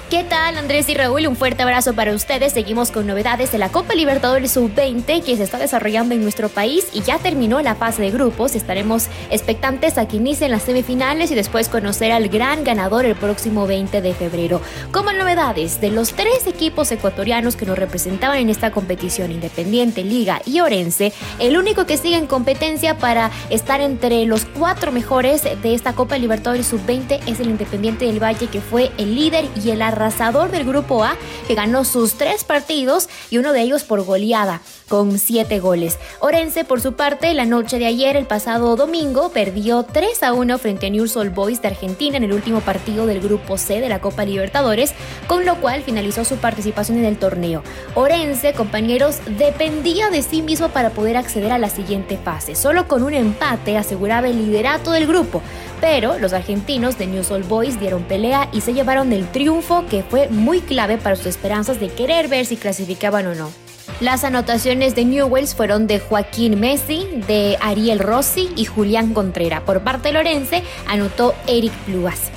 ¿Qué 0.10 0.24
tal 0.24 0.58
Andrés 0.58 0.88
y 0.88 0.94
Raúl? 0.94 1.28
Un 1.28 1.36
fuerte 1.36 1.64
abrazo 1.64 1.94
para 1.94 2.14
ustedes. 2.14 2.54
Seguimos 2.54 2.92
con 2.92 3.06
novedades 3.06 3.52
de 3.52 3.58
la 3.58 3.68
Copa 3.68 3.94
Libertadores 3.94 4.54
Sub-20 4.54 5.22
que 5.22 5.36
se 5.36 5.44
está 5.44 5.58
desarrollando 5.58 6.16
en 6.16 6.22
nuestro 6.22 6.48
país 6.48 6.88
y 6.94 7.02
ya 7.02 7.20
terminó 7.20 7.60
la 7.62 7.76
fase 7.76 8.04
de 8.04 8.12
grupos. 8.12 8.56
Estaremos 8.56 9.08
expectantes 9.30 9.98
a 9.98 10.08
que 10.08 10.16
inicien 10.16 10.52
las 10.52 10.64
semifinales 10.64 11.30
y 11.32 11.36
después 11.36 11.68
conocer 11.68 12.14
al 12.14 12.30
gran 12.30 12.64
ganador 12.64 13.04
el 13.04 13.16
próximo 13.16 13.68
20 13.68 14.02
de 14.02 14.14
febrero. 14.14 14.62
Como 14.94 15.12
novedades, 15.12 15.82
de 15.82 15.92
los 15.92 16.14
tres 16.14 16.48
equipos 16.48 16.90
ecuatorianos 16.94 17.58
que 17.58 17.66
nos 17.66 17.78
representaban 17.78 18.38
en 18.38 18.50
esta 18.50 18.72
competición, 18.72 19.34
Independiente, 19.34 20.06
Liga 20.06 20.42
y 20.46 20.62
Orense, 20.62 21.12
el 21.40 21.58
único 21.58 21.86
que 21.86 21.98
sigue 21.98 22.16
en 22.16 22.28
competencia 22.28 22.98
para 22.98 23.30
estar 23.50 23.82
entre 23.82 24.26
los 24.26 24.46
cuatro 24.46 24.94
mejores 24.94 25.44
de 25.44 25.74
esta 25.74 25.92
Copa 25.92 26.18
Libertadores 26.18 26.68
Sub-20 26.68 27.20
es 27.28 27.42
el 27.42 27.50
Independiente 27.50 28.06
del 28.06 28.24
Valle 28.24 28.48
que 28.48 28.62
fue 28.62 28.90
el 28.98 29.14
líder 29.14 29.44
y 29.62 29.72
el 29.72 29.82
arrasador 29.98 30.52
del 30.52 30.66
grupo 30.66 31.04
A, 31.04 31.18
que 31.48 31.56
ganó 31.56 31.84
sus 31.84 32.14
tres 32.14 32.44
partidos 32.44 33.10
y 33.30 33.38
uno 33.38 33.54
de 33.54 33.62
ellos 33.62 33.84
por 33.84 34.04
goleada, 34.04 34.62
con 34.88 35.20
siete 35.20 35.60
goles. 35.60 35.98
Orense, 36.20 36.64
por 36.64 36.82
su 36.82 36.94
parte, 36.94 37.34
la 37.34 37.46
noche 37.46 37.80
de 37.80 37.86
ayer, 37.86 38.16
el 38.16 38.26
pasado 38.26 38.76
domingo, 38.76 39.30
perdió 39.30 39.84
3 39.84 40.24
a 40.24 40.34
1 40.34 40.58
frente 40.58 40.88
a 40.88 40.90
News 40.90 41.18
All 41.18 41.30
Boys 41.30 41.62
de 41.62 41.70
Argentina 41.70 42.18
en 42.18 42.24
el 42.24 42.34
último 42.34 42.62
partido 42.62 43.06
del 43.06 43.20
grupo 43.20 43.58
C 43.58 43.82
de 43.82 43.90
la 43.90 44.00
Copa 44.00 44.26
Libertadores, 44.26 44.94
con 45.28 45.46
lo 45.46 45.60
cual 45.60 45.84
finalizó 45.84 46.24
su 46.24 46.38
participación 46.38 47.00
en 47.00 47.06
el 47.06 47.18
torneo. 47.18 47.64
Orense, 47.96 48.54
compañeros, 48.54 49.18
dependía 49.38 50.10
de 50.10 50.22
sí 50.22 50.42
mismo 50.42 50.70
para 50.70 50.92
poder 50.92 51.18
acceder 51.18 51.52
a 51.52 51.58
la 51.58 51.70
siguiente 51.70 52.18
fase. 52.18 52.56
Solo 52.56 52.88
con 52.88 53.04
un 53.04 53.14
empate 53.14 53.78
aseguraba 53.78 54.28
el 54.28 54.38
liderato 54.38 54.92
del 54.92 55.08
grupo 55.08 55.42
pero 55.80 56.18
los 56.20 56.34
argentinos 56.34 56.98
de 56.98 57.08
News 57.08 57.32
All 57.32 57.44
Boys 57.44 57.80
dieron 57.80 58.04
pelea 58.04 58.50
y 58.52 58.62
se 58.62 58.74
llevaron 58.74 59.14
el 59.14 59.28
triunfo 59.30 59.86
que 59.88 60.04
fue 60.04 60.28
muy 60.30 60.62
clave 60.62 60.98
para 60.98 61.16
sus 61.16 61.28
esperanzas 61.28 61.80
de 61.80 61.90
querer 61.90 62.28
ver 62.28 62.46
si 62.46 62.58
clasificaban 62.58 63.28
o 63.28 63.36
no. 63.36 63.52
Las 64.00 64.24
anotaciones 64.24 64.96
de 64.96 65.06
Newells 65.06 65.56
fueron 65.56 65.88
de 65.88 66.00
Joaquín 66.00 66.60
Messi, 66.60 67.08
de 67.28 67.58
Ariel 67.62 68.00
Rossi 68.00 68.50
y 68.56 68.66
Julián 68.66 69.14
Contreras. 69.14 69.62
Por 69.62 69.82
parte 69.82 70.10
de 70.10 70.14
Lorense 70.14 70.64
anotó 70.88 71.34
Eric 71.48 71.74
Pluas. 71.86 72.30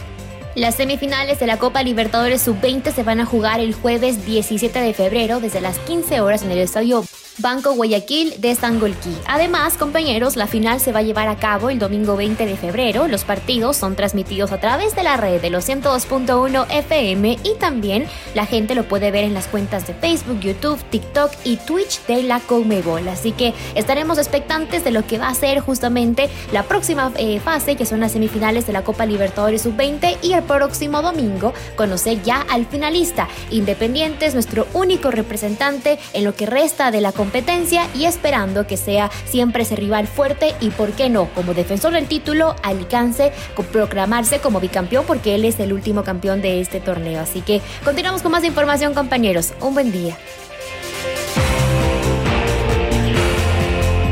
Las 0.54 0.76
semifinales 0.76 1.38
de 1.38 1.46
la 1.46 1.58
Copa 1.58 1.82
Libertadores 1.82 2.42
Sub-20 2.42 2.92
se 2.92 3.02
van 3.02 3.20
a 3.20 3.26
jugar 3.26 3.60
el 3.60 3.74
jueves 3.74 4.24
17 4.26 4.80
de 4.80 4.94
febrero 4.94 5.40
desde 5.40 5.60
las 5.60 5.78
15 5.80 6.20
horas 6.20 6.42
en 6.42 6.50
el 6.50 6.58
estadio 6.58 7.04
Banco 7.40 7.72
Guayaquil 7.72 8.40
de 8.40 8.54
Sangolquí. 8.54 9.16
Además, 9.26 9.76
compañeros, 9.76 10.36
la 10.36 10.46
final 10.46 10.80
se 10.80 10.92
va 10.92 10.98
a 10.98 11.02
llevar 11.02 11.28
a 11.28 11.36
cabo 11.36 11.70
el 11.70 11.78
domingo 11.78 12.16
20 12.16 12.44
de 12.44 12.56
febrero. 12.56 13.08
Los 13.08 13.24
partidos 13.24 13.76
son 13.76 13.96
transmitidos 13.96 14.52
a 14.52 14.60
través 14.60 14.94
de 14.94 15.02
la 15.02 15.16
red 15.16 15.40
de 15.40 15.50
los 15.50 15.68
102.1 15.68 16.66
FM 16.70 17.38
y 17.42 17.54
también 17.58 18.06
la 18.34 18.46
gente 18.46 18.74
lo 18.74 18.84
puede 18.84 19.10
ver 19.10 19.24
en 19.24 19.34
las 19.34 19.46
cuentas 19.46 19.86
de 19.86 19.94
Facebook, 19.94 20.40
YouTube, 20.40 20.82
TikTok 20.90 21.32
y 21.44 21.56
Twitch 21.56 22.04
de 22.06 22.22
la 22.22 22.40
Conmebol. 22.40 23.08
Así 23.08 23.32
que 23.32 23.54
estaremos 23.74 24.18
expectantes 24.18 24.84
de 24.84 24.90
lo 24.90 25.06
que 25.06 25.18
va 25.18 25.28
a 25.28 25.34
ser 25.34 25.60
justamente 25.60 26.28
la 26.52 26.64
próxima 26.64 27.12
eh, 27.16 27.40
fase, 27.40 27.76
que 27.76 27.86
son 27.86 28.00
las 28.00 28.12
semifinales 28.12 28.66
de 28.66 28.72
la 28.72 28.84
Copa 28.84 29.06
Libertadores 29.06 29.62
Sub-20 29.62 30.18
y 30.22 30.34
el 30.34 30.42
próximo 30.42 31.02
domingo 31.02 31.54
conocer 31.76 32.22
ya 32.22 32.42
al 32.50 32.66
finalista. 32.66 33.28
Independiente 33.50 34.26
es 34.26 34.34
nuestro 34.34 34.66
único 34.74 35.10
representante 35.10 35.98
en 36.12 36.24
lo 36.24 36.34
que 36.34 36.46
resta 36.46 36.90
de 36.90 37.00
la 37.00 37.12
competencia 37.30 37.86
y 37.94 38.06
esperando 38.06 38.66
que 38.66 38.76
sea 38.76 39.08
siempre 39.24 39.62
ese 39.62 39.76
rival 39.76 40.08
fuerte 40.08 40.52
y, 40.58 40.70
por 40.70 40.90
qué 40.90 41.08
no, 41.08 41.26
como 41.26 41.54
defensor 41.54 41.92
del 41.92 42.08
título, 42.08 42.56
alcance 42.64 43.30
proclamarse 43.70 44.40
como 44.40 44.58
bicampeón 44.58 45.04
porque 45.06 45.36
él 45.36 45.44
es 45.44 45.60
el 45.60 45.72
último 45.72 46.02
campeón 46.02 46.42
de 46.42 46.60
este 46.60 46.80
torneo. 46.80 47.20
Así 47.20 47.40
que 47.40 47.60
continuamos 47.84 48.22
con 48.22 48.32
más 48.32 48.42
información, 48.42 48.94
compañeros. 48.94 49.52
Un 49.60 49.74
buen 49.74 49.92
día. 49.92 50.16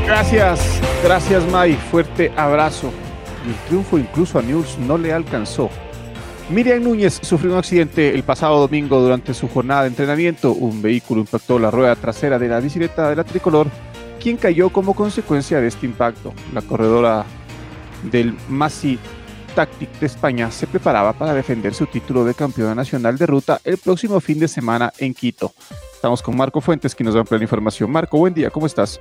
Gracias, 0.05 0.79
gracias 1.03 1.43
May, 1.51 1.73
fuerte 1.73 2.31
abrazo. 2.37 2.93
el 3.45 3.55
triunfo 3.67 3.97
incluso 3.97 4.39
a 4.39 4.41
News 4.41 4.77
no 4.77 4.97
le 4.97 5.11
alcanzó. 5.11 5.69
Miriam 6.49 6.83
Núñez 6.83 7.19
sufrió 7.21 7.51
un 7.51 7.59
accidente 7.59 8.09
el 8.09 8.23
pasado 8.23 8.59
domingo 8.59 8.99
durante 8.99 9.35
su 9.35 9.47
jornada 9.47 9.83
de 9.83 9.89
entrenamiento. 9.89 10.51
Un 10.51 10.81
vehículo 10.81 11.21
impactó 11.21 11.59
la 11.59 11.69
rueda 11.69 11.95
trasera 11.95 12.39
de 12.39 12.47
la 12.47 12.59
bicicleta 12.59 13.07
de 13.07 13.15
la 13.15 13.23
tricolor, 13.23 13.67
quien 14.19 14.35
cayó 14.35 14.71
como 14.71 14.95
consecuencia 14.95 15.61
de 15.61 15.67
este 15.67 15.85
impacto. 15.85 16.33
La 16.51 16.63
corredora 16.63 17.23
del 18.11 18.35
Masi 18.47 18.97
Tactic 19.53 19.91
de 19.99 20.07
España 20.07 20.49
se 20.49 20.65
preparaba 20.65 21.13
para 21.13 21.35
defender 21.35 21.75
su 21.75 21.85
título 21.85 22.25
de 22.25 22.33
campeona 22.33 22.73
nacional 22.73 23.15
de 23.19 23.27
ruta 23.27 23.61
el 23.63 23.77
próximo 23.77 24.19
fin 24.19 24.39
de 24.39 24.47
semana 24.47 24.91
en 24.97 25.13
Quito. 25.13 25.53
Estamos 25.93 26.23
con 26.23 26.35
Marco 26.35 26.61
Fuentes, 26.61 26.95
que 26.95 27.03
nos 27.03 27.13
va 27.13 27.19
a 27.19 27.21
ampliar 27.21 27.41
la 27.41 27.45
información. 27.45 27.91
Marco, 27.91 28.17
buen 28.17 28.33
día, 28.33 28.49
¿cómo 28.49 28.65
estás? 28.65 28.99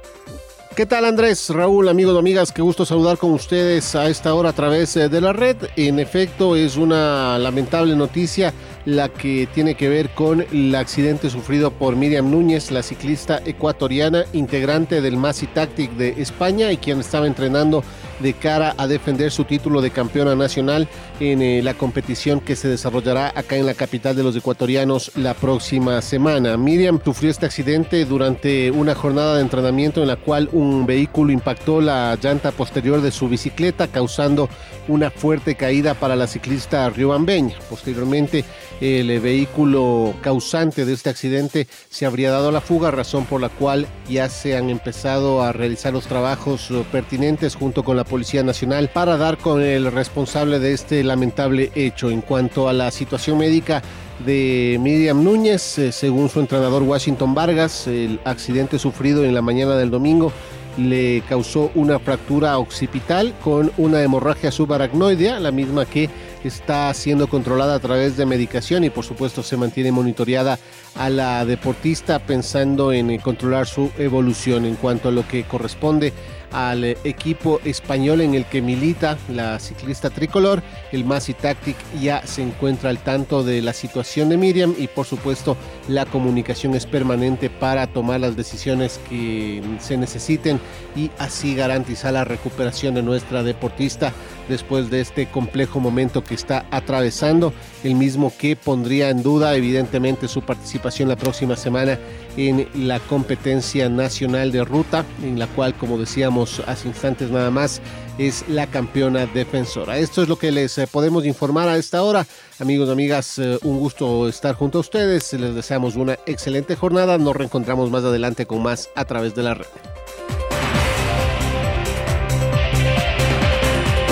¿Qué 0.79 0.87
tal 0.87 1.07
Andrés, 1.07 1.51
Raúl, 1.51 1.89
amigos 1.89 2.15
y 2.15 2.19
amigas? 2.21 2.53
Qué 2.53 2.63
gusto 2.63 2.87
saludar 2.87 3.19
con 3.19 3.33
ustedes 3.33 3.97
a 3.97 4.09
esta 4.09 4.33
hora 4.33 4.51
a 4.51 4.53
través 4.53 4.97
eh, 4.97 5.09
de 5.09 5.21
la 5.21 5.33
red. 5.33 5.57
En 5.75 5.99
efecto, 5.99 6.55
es 6.55 6.77
una 6.77 7.37
lamentable 7.37 7.97
noticia 7.97 8.55
la 8.85 9.09
que 9.09 9.49
tiene 9.53 9.75
que 9.75 9.89
ver 9.89 10.11
con 10.11 10.47
el 10.53 10.73
accidente 10.77 11.31
sufrido 11.31 11.73
por 11.73 11.97
Miriam 11.97 12.31
Núñez, 12.31 12.71
la 12.71 12.85
ciclista 12.85 13.43
ecuatoriana, 13.45 14.25
integrante 14.33 15.01
del 15.01 15.17
Masi 15.17 15.49
Tactic 15.49 15.91
de 15.95 16.11
España 16.23 16.71
y 16.71 16.77
quien 16.77 17.01
estaba 17.01 17.27
entrenando 17.27 17.83
de 18.21 18.35
cara 18.35 18.75
a 18.77 18.87
defender 18.87 19.31
su 19.31 19.45
título 19.45 19.81
de 19.81 19.91
campeona 19.91 20.35
nacional 20.35 20.89
en 21.21 21.43
eh, 21.43 21.63
la 21.63 21.75
competición 21.75 22.41
que 22.41 22.57
se 22.57 22.69
desarrollará 22.69 23.33
acá 23.35 23.57
en 23.57 23.67
la 23.67 23.75
capital 23.75 24.17
de 24.17 24.23
los 24.23 24.37
ecuatorianos 24.37 25.13
la 25.17 25.35
próxima 25.35 26.01
semana. 26.03 26.57
Miriam 26.57 27.01
sufrió 27.05 27.31
este 27.31 27.47
accidente 27.47 28.05
durante 28.05 28.71
una 28.71 28.95
jornada 28.95 29.37
de 29.37 29.43
entrenamiento 29.43 30.03
en 30.03 30.09
la 30.09 30.17
cual 30.17 30.49
un 30.53 30.87
vehículo 30.87 31.33
impactó 31.33 31.81
la 31.81 32.17
llanta 32.21 32.53
posterior 32.53 33.01
de 33.01 33.11
su 33.11 33.29
bicicleta 33.29 33.89
causando 33.89 34.49
una 34.89 35.11
fuerte 35.11 35.55
caída 35.55 35.95
para 35.95 36.17
la 36.17 36.27
ciclista 36.27 36.89
riobambeña. 36.91 37.57
Posteriormente 37.69 38.45
el 38.81 39.21
vehículo 39.21 40.15
causante 40.21 40.85
de 40.85 40.93
este 40.93 41.11
accidente 41.11 41.67
se 41.89 42.07
habría 42.07 42.31
dado 42.31 42.53
la 42.53 42.61
fuga, 42.61 42.91
razón 42.91 43.25
por 43.25 43.41
la 43.41 43.49
cual 43.49 43.87
ya 44.09 44.29
se 44.29 44.57
han 44.57 44.71
empezado 44.71 45.43
a 45.43 45.53
realizar 45.53 45.93
los 45.93 46.07
trabajos 46.07 46.71
eh, 46.71 46.85
pertinentes 46.91 47.55
junto 47.55 47.83
con 47.83 47.97
la 47.97 48.05
Policía 48.09 48.43
Nacional 48.43 48.91
para 48.93 49.17
dar 49.17 49.39
con 49.39 49.63
el 49.63 49.93
responsable 49.93 50.59
de 50.59 50.73
este 50.73 51.05
lamentable 51.05 51.71
hecho. 51.75 52.11
En 52.11 52.23
cuanto 52.23 52.69
a 52.69 52.73
la 52.73 52.91
situación 52.91 53.39
médica 53.39 53.83
de 54.25 54.79
Miriam 54.81 55.23
Núñez, 55.23 55.79
eh, 55.79 55.93
según 55.93 56.29
su 56.29 56.41
entrenador 56.41 56.83
Washington 56.83 57.35
Vargas, 57.35 57.87
el 57.87 58.19
accidente 58.25 58.79
sufrido 58.79 59.25
en 59.25 59.35
la 59.35 59.43
mañana 59.43 59.77
del 59.77 59.91
domingo 59.91 60.33
le 60.79 61.23
causó 61.29 61.71
una 61.75 61.99
fractura 61.99 62.57
occipital 62.59 63.35
con 63.43 63.73
una 63.77 64.03
hemorragia 64.03 64.53
subaracnoidea, 64.53 65.41
la 65.41 65.51
misma 65.51 65.85
que 65.85 66.09
está 66.45 66.93
siendo 66.95 67.27
controlada 67.27 67.75
a 67.75 67.81
través 67.81 68.17
de 68.17 68.25
medicación 68.25 68.85
y 68.85 68.91
por 68.91 69.05
supuesto 69.05 69.43
se 69.43 69.57
mantiene 69.57 69.91
monitoreada 69.91 70.59
a 70.95 71.11
la 71.11 71.45
deportista 71.45 72.21
pensando 72.21 72.93
en 72.93 73.19
controlar 73.19 73.67
su 73.67 73.91
evolución 73.99 74.65
en 74.65 74.77
cuanto 74.77 75.09
a 75.09 75.13
lo 75.13 75.27
que 75.27 75.45
corresponde 75.45 76.13
al 76.53 76.85
equipo 76.85 77.61
español 77.65 78.21
en 78.21 78.35
el 78.35 78.45
que 78.45 78.63
milita 78.63 79.19
la 79.29 79.59
ciclista 79.59 80.11
tricolor. 80.11 80.63
El 80.93 81.05
Masi 81.05 81.35
Tactic 81.35 81.77
ya 82.01 82.27
se 82.27 82.43
encuentra 82.43 82.91
al 82.91 82.99
tanto 82.99 83.43
de 83.43 83.63
la 83.63 83.73
situación 83.73 84.29
de 84.29 84.37
Miriam 84.37 84.75
y 84.79 84.87
por 84.87 85.07
supuesto 85.07 85.57
la 85.89 86.07
comunicación 86.07 86.75
es 86.75 86.87
permanente 86.87 87.51
para 87.51 87.87
tomar 87.87 88.21
las 88.21 88.37
decisiones 88.37 89.01
que 89.09 89.63
se 89.81 89.97
necesiten 89.97 90.61
y 90.97 91.11
así 91.19 91.55
garantizar 91.55 92.13
la 92.13 92.25
recuperación 92.25 92.95
de 92.95 93.03
nuestra 93.03 93.43
deportista 93.43 94.13
después 94.49 94.91
de 94.91 95.01
este 95.01 95.27
complejo 95.27 95.81
momento 95.81 96.25
que 96.25 96.35
está 96.35 96.67
atravesando, 96.71 97.53
el 97.85 97.95
mismo 97.95 98.33
que 98.37 98.57
pondría 98.57 99.11
en 99.11 99.23
duda 99.23 99.55
evidentemente 99.55 100.29
su 100.29 100.43
participación 100.43 101.09
la 101.09 101.17
próxima 101.17 101.57
semana 101.57 101.99
en 102.39 102.69
la 102.87 103.01
competencia 103.01 103.89
nacional 103.89 104.53
de 104.53 104.65
ruta, 104.65 105.05
en 105.25 105.41
la 105.41 105.49
cual, 105.49 105.75
como 105.75 105.99
decíamos 105.99 106.63
hace 106.69 106.87
instantes 106.87 107.33
nada 107.33 107.51
más, 107.51 107.83
es 108.17 108.45
la 108.49 108.69
campeona 108.69 109.27
defensora. 109.27 109.99
Esto 109.99 110.23
es 110.23 110.29
lo 110.29 110.39
que 110.39 110.53
les 110.53 110.79
eh, 110.79 110.87
podemos 110.87 111.27
informar 111.27 111.69
a 111.69 111.77
esta 111.77 112.01
hora. 112.05 112.25
Amigos, 112.61 112.91
amigas, 112.91 113.41
eh, 113.41 113.59
un 113.65 113.81
gusto 113.81 114.29
estar 114.29 114.55
junto 114.55 114.79
a 114.79 114.83
ustedes. 114.83 115.33
Les 115.33 115.53
deseamos 115.53 115.97
una 115.97 116.17
excelente 116.27 116.77
jornada. 116.77 117.19
Nos 117.19 117.35
reencontramos 117.35 117.91
más 117.91 118.05
adelante 118.05 118.47
con 118.47 118.63
más 118.63 118.89
a 118.95 119.05
través 119.05 119.35
de 119.35 119.43
la 119.43 119.55
red. 119.55 119.67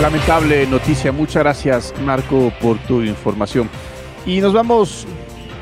Lamentable 0.02 0.66
noticia. 0.66 1.12
Muchas 1.12 1.44
gracias, 1.44 1.94
Marco, 2.02 2.52
por 2.60 2.76
tu 2.88 3.02
información. 3.02 3.70
Y 4.26 4.40
nos 4.40 4.52
vamos 4.52 5.06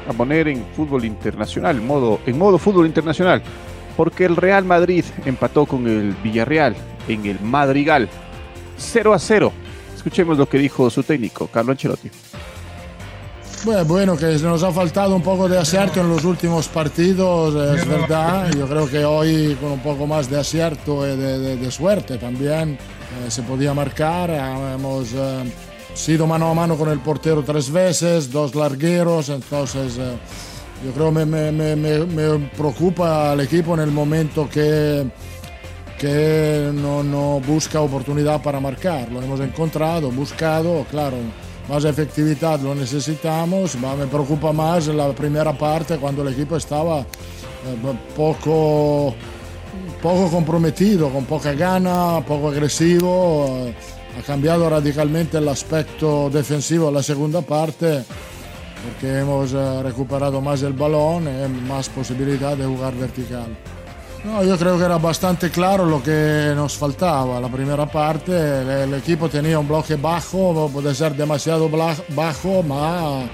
a 0.09 0.13
poner 0.13 0.49
en 0.49 0.65
fútbol 0.77 1.05
internacional, 1.05 1.81
modo, 1.81 2.21
en 2.27 2.39
modo 2.39 2.59
fútbol 2.59 2.87
internacional, 2.87 3.43
porque 3.97 4.25
el 4.25 4.37
Real 4.37 4.65
Madrid 4.65 5.05
empató 5.25 5.67
con 5.67 5.87
el 5.87 6.15
Villarreal 6.23 6.75
en 7.09 7.27
el 7.27 7.41
Madrigal 7.41 8.09
0 8.77 9.15
a 9.15 9.19
0. 9.19 9.53
Escuchemos 9.97 10.37
lo 10.37 10.49
que 10.49 10.59
dijo 10.59 10.91
su 10.91 11.03
técnico, 11.03 11.47
Carlo 11.47 11.73
Ancelotti. 11.73 12.11
Bueno, 13.65 14.15
que 14.15 14.27
nos 14.41 14.63
ha 14.63 14.71
faltado 14.73 15.17
un 15.17 15.23
poco 15.23 15.49
de 15.49 15.59
acierto 15.59 16.03
en 16.03 16.11
los 16.11 16.23
últimos 16.25 16.69
partidos, 16.69 17.55
es 17.79 17.89
verdad. 17.89 18.51
Yo 18.53 18.69
creo 18.69 18.87
que 18.87 19.07
hoy 19.07 19.57
con 19.59 19.73
un 19.73 19.81
poco 19.81 20.07
más 20.07 20.29
de 20.29 20.39
acierto 20.39 21.07
y 21.07 21.17
de, 21.17 21.71
suerte 21.71 22.19
también 22.19 22.73
eh, 22.73 23.31
se 23.31 23.43
podía 23.43 23.73
marcar. 23.73 24.31
Hemos 24.75 25.13
eh, 25.15 25.45
sido 25.95 26.27
mano 26.27 26.51
a 26.51 26.55
mano 26.55 26.77
con 26.77 26.89
el 26.91 26.99
portero 26.99 27.43
tres 27.43 27.71
veces, 27.71 28.31
dos 28.31 28.55
largueros, 28.55 29.29
entonces 29.29 29.97
eh, 29.99 30.17
yo 30.85 30.93
creo 30.93 31.11
me, 31.11 31.25
me, 31.25 31.53
me, 31.53 31.77
me, 31.77 32.39
preocupa 32.57 33.33
el 33.33 33.41
equipo 33.41 33.75
en 33.75 33.81
el 33.81 33.91
momento 33.91 34.49
que, 34.49 35.07
que 35.99 36.71
no, 36.75 37.03
no 37.03 37.41
busca 37.41 37.81
oportunidad 37.81 38.43
para 38.43 38.61
marcar. 38.61 39.11
Lo 39.11 39.23
hemos 39.23 39.41
encontrado, 39.41 40.11
buscado, 40.11 40.85
claro 40.91 41.17
más 41.69 41.85
efectividad 41.85 42.61
lo 42.61 42.75
necesitamos, 42.75 43.77
me 43.77 44.07
preocupa 44.07 44.53
más 44.53 44.87
la 44.89 45.13
primera 45.13 45.57
parte 45.57 45.97
cuando 45.97 46.23
el 46.23 46.29
equipo 46.35 46.57
estaba 46.57 47.01
eh, 47.01 47.05
poco, 48.15 49.15
poco 50.03 50.31
comprometido, 50.31 51.09
con 51.09 51.25
poca 51.25 51.53
gana, 51.53 52.23
poco 52.27 52.49
agresivo. 52.49 53.47
Eh, 53.67 53.75
ha 54.19 54.23
cambiado 54.23 54.69
radicalmente 54.69 55.39
el 55.39 55.49
aspecto 55.49 56.31
defensivo 56.31 56.89
en 56.89 56.95
la 56.95 57.03
segunda 57.03 57.43
parte 57.43 58.05
porque 58.85 59.19
hemos 59.21 59.53
eh, 59.53 59.83
recuperado 59.83 60.41
más 60.41 60.63
el 60.63 60.75
balón 60.75 61.25
y 61.27 61.69
más 61.69 61.89
posibilidad 61.89 62.57
de 62.57 62.67
jugar 62.67 62.95
vertical. 62.95 63.57
No, 64.25 64.43
yo 64.43 64.57
creo 64.57 64.79
que 64.79 64.85
era 64.85 64.97
bastante 64.97 65.51
claro 65.51 65.85
lo 65.85 66.03
que 66.03 66.55
nos 66.57 66.75
faltaba. 66.77 67.39
La 67.41 67.49
primera 67.49 67.85
parte, 67.85 68.33
el, 68.85 68.95
equipo 68.95 69.29
tenía 69.29 69.59
un 69.59 69.69
bloque 69.69 69.97
bajo, 69.97 70.71
puede 70.73 70.95
ser 70.95 71.15
demasiado 71.15 71.69
bajo, 71.69 72.65
pero 72.67 73.25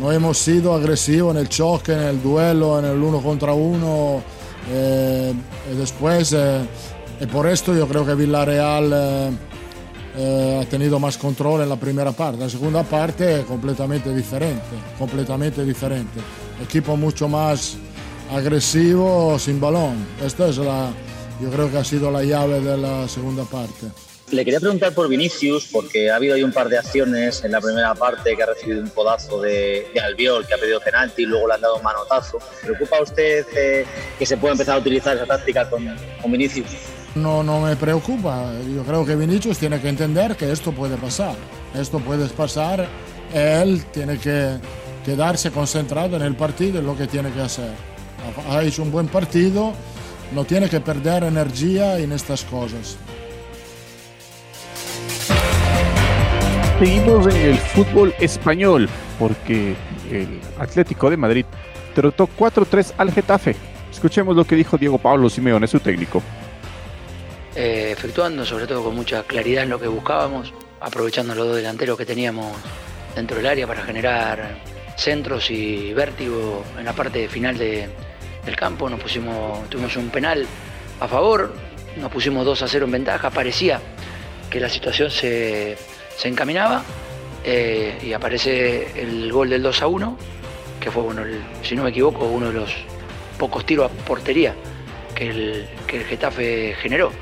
no 0.00 0.10
hemos 0.10 0.38
sido 0.38 0.72
agresivos 0.72 1.34
en 1.34 1.42
el 1.42 1.50
choque, 1.50 1.92
en 1.92 2.02
el 2.02 2.22
duelo, 2.22 2.78
en 2.78 2.86
el 2.86 3.02
uno 3.02 3.20
contra 3.20 3.52
uno. 3.52 4.22
Eh, 4.70 5.34
y 5.70 5.76
después, 5.76 6.32
eh, 6.32 6.60
y 7.20 7.26
por 7.26 7.46
esto 7.46 7.74
yo 7.74 7.86
creo 7.86 8.06
que 8.06 8.14
Villarreal 8.14 8.90
eh, 8.94 9.30
ha 10.14 10.64
tenido 10.66 10.98
más 10.98 11.16
control 11.16 11.62
en 11.62 11.68
la 11.68 11.76
primera 11.76 12.12
parte. 12.12 12.38
La 12.38 12.48
segunda 12.48 12.82
parte 12.82 13.44
completamente 13.46 14.14
diferente, 14.14 14.76
completamente 14.98 15.64
diferente. 15.64 16.20
Equipo 16.62 16.96
mucho 16.96 17.28
más 17.28 17.76
agresivo 18.30 19.38
sin 19.38 19.60
balón. 19.60 20.06
Esta 20.24 20.48
es 20.48 20.58
la, 20.58 20.90
yo 21.40 21.50
creo 21.50 21.70
que 21.70 21.78
ha 21.78 21.84
sido 21.84 22.10
la 22.10 22.22
llave 22.22 22.60
de 22.60 22.76
la 22.76 23.08
segunda 23.08 23.44
parte. 23.44 23.86
Le 24.30 24.44
quería 24.46 24.60
preguntar 24.60 24.94
por 24.94 25.08
Vinicius, 25.08 25.68
porque 25.70 26.10
ha 26.10 26.16
habido 26.16 26.34
ahí 26.34 26.42
un 26.42 26.52
par 26.52 26.70
de 26.70 26.78
acciones 26.78 27.44
en 27.44 27.52
la 27.52 27.60
primera 27.60 27.94
parte 27.94 28.34
que 28.34 28.42
ha 28.42 28.46
recibido 28.46 28.80
un 28.80 28.88
podazo 28.88 29.42
de, 29.42 29.86
Albiol, 30.02 30.46
que 30.46 30.54
ha 30.54 30.56
pedido 30.56 30.80
penalti 30.80 31.24
y 31.24 31.26
luego 31.26 31.48
le 31.48 31.54
han 31.54 31.60
dado 31.60 31.76
un 31.76 31.82
manotazo. 31.82 32.38
¿Preocupa 32.62 32.96
a 32.96 33.02
usted 33.02 33.44
eh, 33.54 33.84
que 34.18 34.24
se 34.24 34.38
pueda 34.38 34.52
empezar 34.52 34.76
a 34.76 34.78
utilizar 34.78 35.16
esa 35.16 35.26
táctica 35.26 35.68
con, 35.68 35.84
con 36.22 36.32
Vinicius? 36.32 37.01
No, 37.14 37.42
no 37.42 37.60
me 37.60 37.76
preocupa. 37.76 38.52
Yo 38.74 38.82
creo 38.84 39.04
que 39.04 39.16
Vinicius 39.16 39.58
tiene 39.58 39.80
que 39.80 39.88
entender 39.88 40.36
que 40.36 40.50
esto 40.50 40.72
puede 40.72 40.96
pasar. 40.96 41.36
Esto 41.74 41.98
puede 41.98 42.26
pasar. 42.28 42.88
Él 43.32 43.84
tiene 43.92 44.18
que 44.18 44.56
quedarse 45.04 45.50
concentrado 45.50 46.16
en 46.16 46.22
el 46.22 46.36
partido 46.36 46.80
y 46.80 46.84
lo 46.84 46.96
que 46.96 47.06
tiene 47.06 47.30
que 47.30 47.40
hacer 47.40 47.92
ha 48.48 48.62
hecho 48.62 48.82
un 48.82 48.90
buen 48.90 49.08
partido, 49.08 49.72
no 50.34 50.44
tiene 50.44 50.68
que 50.68 50.80
perder 50.80 51.24
energía 51.24 51.98
en 51.98 52.12
estas 52.12 52.44
cosas. 52.44 52.96
Seguimos 56.78 57.26
en 57.28 57.36
el 57.36 57.58
fútbol 57.58 58.14
español 58.18 58.88
porque 59.18 59.76
el 60.10 60.40
Atlético 60.58 61.10
de 61.10 61.16
Madrid 61.16 61.46
derrotó 61.94 62.28
4-3 62.38 62.94
al 62.96 63.12
Getafe. 63.12 63.54
Escuchemos 63.90 64.34
lo 64.34 64.44
que 64.44 64.56
dijo 64.56 64.76
Diego 64.76 64.98
Pablo 64.98 65.28
Simeone, 65.28 65.66
su 65.66 65.78
técnico. 65.78 66.22
Eh, 67.54 67.90
efectuando 67.92 68.46
sobre 68.46 68.66
todo 68.66 68.82
con 68.82 68.94
mucha 68.94 69.24
claridad 69.24 69.64
en 69.64 69.68
lo 69.68 69.78
que 69.78 69.86
buscábamos, 69.86 70.54
aprovechando 70.80 71.34
los 71.34 71.46
dos 71.46 71.56
delanteros 71.56 71.98
que 71.98 72.06
teníamos 72.06 72.56
dentro 73.14 73.36
del 73.36 73.46
área 73.46 73.66
para 73.66 73.82
generar 73.82 74.56
centros 74.96 75.50
y 75.50 75.92
vértigo 75.92 76.64
en 76.78 76.84
la 76.86 76.94
parte 76.94 77.28
final 77.28 77.58
de, 77.58 77.90
del 78.44 78.56
campo, 78.56 78.88
nos 78.88 79.00
pusimos, 79.00 79.68
tuvimos 79.68 79.94
un 79.96 80.08
penal 80.08 80.46
a 80.98 81.06
favor, 81.06 81.54
nos 81.96 82.10
pusimos 82.10 82.44
2 82.46 82.62
a 82.62 82.68
0 82.68 82.86
en 82.86 82.92
ventaja, 82.92 83.28
parecía 83.28 83.80
que 84.48 84.58
la 84.58 84.70
situación 84.70 85.10
se, 85.10 85.76
encaminaba 86.24 86.82
eh, 87.44 87.98
y 88.02 88.14
aparece 88.14 89.02
el 89.02 89.30
gol 89.30 89.50
del 89.50 89.62
2 89.62 89.82
a 89.82 89.86
1, 89.88 90.18
que 90.80 90.90
fue, 90.90 91.02
bueno, 91.02 91.22
si 91.62 91.76
no 91.76 91.84
me 91.84 91.90
equivoco, 91.90 92.24
uno 92.24 92.46
de 92.46 92.54
los 92.54 92.74
pocos 93.38 93.66
tiros 93.66 93.90
a 93.90 93.94
portería 94.04 94.54
que 95.14 95.28
el, 95.28 95.68
que 95.86 95.98
el 95.98 96.04
Getafe 96.04 96.76
generó. 96.80 97.12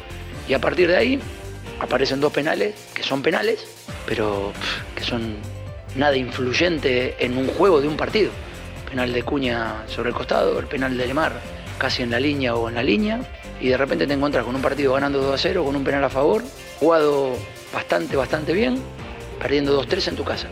Y 0.50 0.54
a 0.54 0.60
partir 0.60 0.88
de 0.88 0.96
ahí 0.96 1.20
aparecen 1.78 2.20
dos 2.20 2.32
penales, 2.32 2.74
que 2.92 3.04
son 3.04 3.22
penales, 3.22 3.64
pero 4.04 4.52
que 4.96 5.04
son 5.04 5.36
nada 5.94 6.16
influyente 6.16 7.14
en 7.24 7.38
un 7.38 7.46
juego 7.46 7.80
de 7.80 7.86
un 7.86 7.96
partido 7.96 8.32
penal 8.88 9.12
de 9.12 9.22
Cuña 9.22 9.84
sobre 9.86 10.08
el 10.08 10.14
costado, 10.16 10.58
el 10.58 10.66
penal 10.66 10.98
de 10.98 11.06
Lemar 11.06 11.40
casi 11.78 12.02
en 12.02 12.10
la 12.10 12.18
línea 12.18 12.56
o 12.56 12.68
en 12.68 12.74
la 12.74 12.82
línea, 12.82 13.20
y 13.60 13.68
de 13.68 13.76
repente 13.76 14.08
te 14.08 14.14
encuentras 14.14 14.44
con 14.44 14.56
un 14.56 14.60
partido 14.60 14.92
ganando 14.92 15.22
2 15.22 15.34
a 15.34 15.38
0, 15.38 15.64
con 15.64 15.76
un 15.76 15.84
penal 15.84 16.02
a 16.02 16.10
favor, 16.10 16.42
jugado 16.80 17.36
bastante, 17.72 18.16
bastante 18.16 18.52
bien, 18.52 18.76
perdiendo 19.38 19.80
2-3 19.80 20.08
en 20.08 20.16
tu 20.16 20.24
casa. 20.24 20.48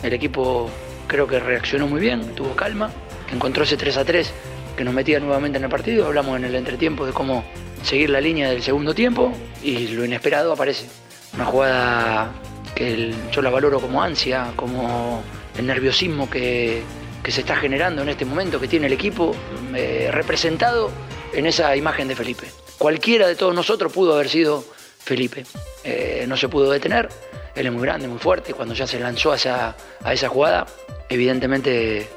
El 0.00 0.12
equipo 0.12 0.70
creo 1.08 1.26
que 1.26 1.40
reaccionó 1.40 1.88
muy 1.88 2.00
bien, 2.00 2.36
tuvo 2.36 2.54
calma, 2.54 2.92
encontró 3.32 3.64
ese 3.64 3.76
3 3.76 3.96
a 3.96 4.04
3 4.04 4.32
que 4.76 4.84
nos 4.84 4.94
metía 4.94 5.18
nuevamente 5.18 5.58
en 5.58 5.64
el 5.64 5.70
partido. 5.70 6.06
Hablamos 6.06 6.36
en 6.36 6.44
el 6.44 6.54
entretiempo 6.54 7.04
de 7.04 7.12
cómo 7.12 7.44
seguir 7.82 8.10
la 8.10 8.20
línea 8.20 8.50
del 8.50 8.62
segundo 8.62 8.94
tiempo 8.94 9.32
y 9.62 9.88
lo 9.88 10.04
inesperado 10.04 10.52
aparece. 10.52 10.86
Una 11.34 11.44
jugada 11.44 12.32
que 12.74 13.14
yo 13.32 13.42
la 13.42 13.50
valoro 13.50 13.80
como 13.80 14.02
ansia, 14.02 14.52
como 14.56 15.22
el 15.56 15.66
nerviosismo 15.66 16.28
que, 16.28 16.82
se 17.28 17.42
está 17.42 17.54
generando 17.54 18.02
en 18.02 18.08
este 18.08 18.24
momento, 18.24 18.58
que 18.58 18.66
tiene 18.66 18.88
el 18.88 18.92
equipo 18.92 19.32
eh, 19.74 20.08
representado 20.10 20.90
en 21.32 21.46
esa 21.46 21.76
imagen 21.76 22.08
de 22.08 22.16
Felipe. 22.16 22.48
Cualquiera 22.76 23.28
de 23.28 23.36
todos 23.36 23.54
nosotros 23.54 23.92
pudo 23.92 24.14
haber 24.14 24.28
sido 24.28 24.64
Felipe. 24.98 25.44
Eh, 25.84 26.24
no 26.26 26.36
se 26.36 26.48
pudo 26.48 26.72
detener, 26.72 27.08
él 27.54 27.66
es 27.66 27.72
muy 27.72 27.82
grande, 27.82 28.08
muy 28.08 28.18
fuerte, 28.18 28.52
cuando 28.52 28.74
ya 28.74 28.86
se 28.86 28.98
lanzó 28.98 29.30
a 29.30 29.36
esa, 29.36 29.76
a 30.02 30.12
esa 30.12 30.28
jugada, 30.28 30.66
evidentemente 31.08 32.08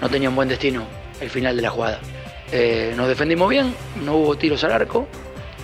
no 0.00 0.08
tenía 0.08 0.28
un 0.28 0.34
buen 0.34 0.48
destino 0.48 0.84
el 1.20 1.30
final 1.30 1.54
de 1.54 1.62
la 1.62 1.70
jugada. 1.70 2.00
Eh, 2.52 2.94
nos 2.96 3.08
defendimos 3.08 3.48
bien, 3.48 3.74
no 4.04 4.16
hubo 4.16 4.36
tiros 4.36 4.62
al 4.64 4.72
arco 4.72 5.08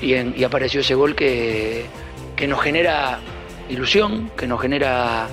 y, 0.01 0.43
apareció 0.43 0.81
ese 0.81 0.95
gol 0.95 1.15
que, 1.15 1.87
que 2.35 2.49
nos 2.49 2.61
genera 2.61 3.21
ilusión, 3.69 4.31
que 4.37 4.47
nos 4.47 4.61
genera 4.61 5.29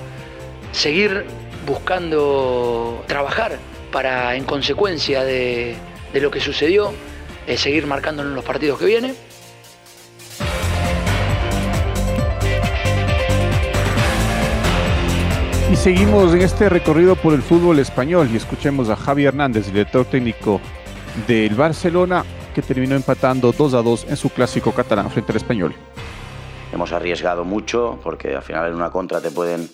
seguir 0.72 1.24
buscando 1.66 3.04
trabajar 3.06 3.58
para, 3.92 4.36
en 4.36 4.44
consecuencia 4.44 5.24
de, 5.24 5.76
lo 6.14 6.30
que 6.30 6.40
sucedió, 6.40 6.92
eh, 7.46 7.56
seguir 7.56 7.86
marcándolo 7.86 8.28
en 8.30 8.34
los 8.34 8.44
partidos 8.44 8.78
que 8.78 8.86
vienen. 8.86 9.14
Y 15.72 15.76
seguimos 15.76 16.34
en 16.34 16.42
este 16.42 16.68
recorrido 16.68 17.14
por 17.14 17.32
el 17.32 17.42
fútbol 17.42 17.78
español 17.78 18.28
y 18.32 18.36
escuchemos 18.36 18.88
a 18.88 18.96
Javi 18.96 19.24
Hernández, 19.24 19.66
director 19.66 20.04
técnico 20.04 20.60
del 21.26 21.54
Barcelona, 21.54 22.24
que 22.54 22.62
terminó 22.62 22.96
empatando 22.96 23.52
2 23.52 23.74
a 23.74 23.82
2 23.82 24.06
en 24.08 24.16
su 24.16 24.30
clásico 24.30 24.72
catalán 24.72 25.10
frente 25.10 25.32
al 25.32 25.36
español. 25.36 25.74
Hemos 26.72 26.92
arriesgado 26.92 27.44
mucho 27.44 27.98
porque 28.02 28.34
al 28.34 28.42
final 28.42 28.68
en 28.68 28.74
una 28.74 28.90
contra 28.90 29.20
te 29.20 29.30
pueden, 29.30 29.68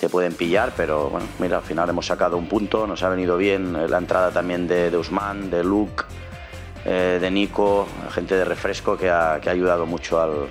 te 0.00 0.08
pueden 0.08 0.34
pillar, 0.34 0.72
pero 0.76 1.10
bueno, 1.10 1.26
mira, 1.38 1.58
al 1.58 1.62
final 1.62 1.88
hemos 1.90 2.06
sacado 2.06 2.36
un 2.36 2.46
punto, 2.46 2.86
nos 2.86 3.02
ha 3.02 3.08
venido 3.08 3.36
bien 3.36 3.90
la 3.90 3.98
entrada 3.98 4.30
también 4.30 4.66
de, 4.66 4.90
de 4.90 4.96
Usman, 4.96 5.50
de 5.50 5.62
Luke, 5.62 6.04
eh, 6.84 7.18
de 7.20 7.30
Nico, 7.30 7.86
gente 8.10 8.34
de 8.34 8.44
refresco 8.44 8.96
que 8.96 9.08
ha, 9.08 9.38
que 9.40 9.48
ha 9.48 9.52
ayudado 9.52 9.86
mucho 9.86 10.20
al, 10.20 10.48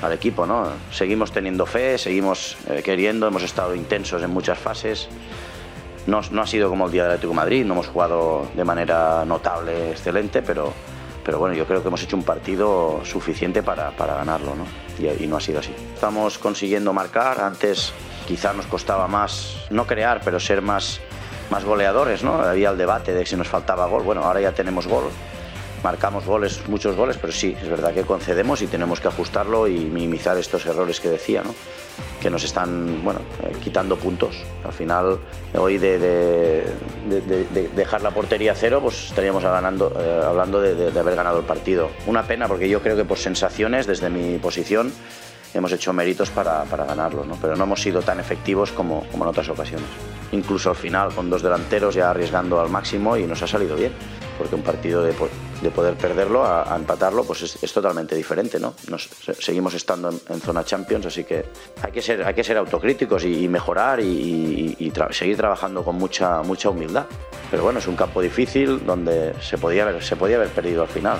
al, 0.00 0.12
equipo. 0.12 0.46
¿no? 0.46 0.68
Seguimos 0.90 1.32
teniendo 1.32 1.66
fe, 1.66 1.98
seguimos 1.98 2.56
eh, 2.68 2.82
queriendo, 2.82 3.26
hemos 3.26 3.42
estado 3.42 3.74
intensos 3.74 4.22
en 4.22 4.30
muchas 4.30 4.58
fases. 4.58 5.08
No, 6.06 6.20
no, 6.30 6.42
ha 6.42 6.46
sido 6.46 6.68
como 6.68 6.86
el 6.86 6.92
día 6.92 7.02
del 7.02 7.12
Atlético 7.12 7.32
de 7.32 7.36
Madrid, 7.36 7.64
no 7.64 7.74
hemos 7.74 7.88
jugado 7.88 8.48
de 8.54 8.64
manera 8.64 9.24
notable, 9.24 9.90
excelente, 9.90 10.42
pero, 10.42 10.72
pero 11.24 11.38
bueno, 11.38 11.54
yo 11.54 11.66
creo 11.66 11.82
que 11.82 11.88
hemos 11.88 12.02
hecho 12.02 12.16
un 12.16 12.22
partido 12.22 13.00
suficiente 13.04 13.62
para, 13.62 13.90
para 13.90 14.14
ganarlo, 14.14 14.54
¿no? 14.54 14.64
Y, 14.98 15.24
y, 15.24 15.26
no 15.26 15.36
ha 15.36 15.40
sido 15.40 15.60
así. 15.60 15.74
Estamos 15.94 16.38
consiguiendo 16.38 16.92
marcar, 16.92 17.40
antes 17.40 17.92
quizás 18.26 18.56
nos 18.56 18.66
costaba 18.66 19.08
más, 19.08 19.56
no 19.70 19.86
crear, 19.86 20.20
pero 20.24 20.40
ser 20.40 20.62
más, 20.62 21.00
más 21.50 21.64
goleadores, 21.64 22.22
¿no? 22.22 22.34
Había 22.34 22.70
el 22.70 22.78
debate 22.78 23.12
de 23.12 23.26
si 23.26 23.36
nos 23.36 23.48
faltaba 23.48 23.86
gol, 23.86 24.02
bueno, 24.02 24.22
ahora 24.22 24.40
ya 24.40 24.52
tenemos 24.52 24.86
gol. 24.86 25.04
Marcamos 25.82 26.26
goles, 26.26 26.60
muchos 26.68 26.94
goles, 26.94 27.16
pero 27.18 27.32
sí, 27.32 27.56
es 27.60 27.68
verdad 27.68 27.94
que 27.94 28.02
concedemos 28.02 28.60
y 28.60 28.66
tenemos 28.66 29.00
que 29.00 29.08
ajustarlo 29.08 29.66
y 29.66 29.78
minimizar 29.78 30.36
estos 30.36 30.66
errores 30.66 31.00
que 31.00 31.08
decía, 31.08 31.42
¿no? 31.42 31.54
que 32.20 32.30
nos 32.30 32.44
están 32.44 33.02
bueno, 33.02 33.20
eh, 33.42 33.52
quitando 33.62 33.96
puntos. 33.96 34.36
Al 34.64 34.72
final, 34.72 35.18
hoy 35.56 35.78
de, 35.78 35.98
de, 35.98 36.64
de, 37.08 37.68
dejar 37.74 38.02
la 38.02 38.10
portería 38.10 38.54
cero, 38.54 38.80
pues 38.82 39.06
estaríamos 39.06 39.42
ganando, 39.42 39.92
eh, 39.98 40.22
hablando 40.24 40.60
de, 40.60 40.98
haber 40.98 41.16
ganado 41.16 41.38
el 41.38 41.44
partido. 41.44 41.90
Una 42.06 42.24
pena 42.24 42.46
porque 42.46 42.68
yo 42.68 42.82
creo 42.82 42.96
que 42.96 43.04
por 43.04 43.18
sensaciones, 43.18 43.86
desde 43.86 44.10
mi 44.10 44.38
posición, 44.38 44.92
hemos 45.54 45.72
hecho 45.72 45.92
méritos 45.92 46.30
para, 46.30 46.64
para 46.64 46.84
ganarlo, 46.84 47.24
pero 47.40 47.56
no 47.56 47.64
hemos 47.64 47.80
sido 47.80 48.02
tan 48.02 48.20
efectivos 48.20 48.70
como, 48.70 49.06
como 49.10 49.24
en 49.24 49.30
otras 49.30 49.48
ocasiones. 49.48 49.88
Incluso 50.32 50.70
al 50.70 50.76
final, 50.76 51.14
con 51.14 51.30
dos 51.30 51.42
delanteros 51.42 51.94
ya 51.94 52.10
arriesgando 52.10 52.60
al 52.60 52.68
máximo 52.68 53.16
y 53.16 53.26
nos 53.26 53.42
ha 53.42 53.46
salido 53.46 53.76
bien, 53.76 53.92
porque 54.40 54.54
un 54.54 54.62
partido 54.62 55.02
de, 55.02 55.14
de 55.60 55.70
poder 55.70 55.96
perderlo 55.96 56.42
a, 56.42 56.72
a 56.72 56.74
empatarlo 56.74 57.24
pues 57.24 57.42
es, 57.42 57.62
es, 57.62 57.70
totalmente 57.74 58.16
diferente. 58.16 58.58
¿no? 58.58 58.72
Nos, 58.88 59.10
seguimos 59.38 59.74
estando 59.74 60.08
en, 60.08 60.18
en, 60.30 60.40
zona 60.40 60.64
Champions, 60.64 61.04
así 61.04 61.24
que 61.24 61.44
hay 61.82 61.92
que 61.92 62.00
ser, 62.00 62.24
hay 62.24 62.32
que 62.32 62.42
ser 62.42 62.56
autocríticos 62.56 63.22
y, 63.26 63.44
y 63.44 63.48
mejorar 63.48 64.00
y, 64.00 64.06
y, 64.06 64.76
y 64.78 64.90
tra 64.92 65.12
seguir 65.12 65.36
trabajando 65.36 65.84
con 65.84 65.96
mucha, 65.96 66.40
mucha 66.42 66.70
humildad. 66.70 67.04
Pero 67.50 67.64
bueno, 67.64 67.80
es 67.80 67.86
un 67.86 67.96
campo 67.96 68.22
difícil 68.22 68.86
donde 68.86 69.34
se 69.42 69.58
podía 69.58 69.82
haber, 69.82 70.02
se 70.02 70.16
podía 70.16 70.36
haber 70.36 70.48
perdido 70.48 70.80
al 70.80 70.88
final 70.88 71.18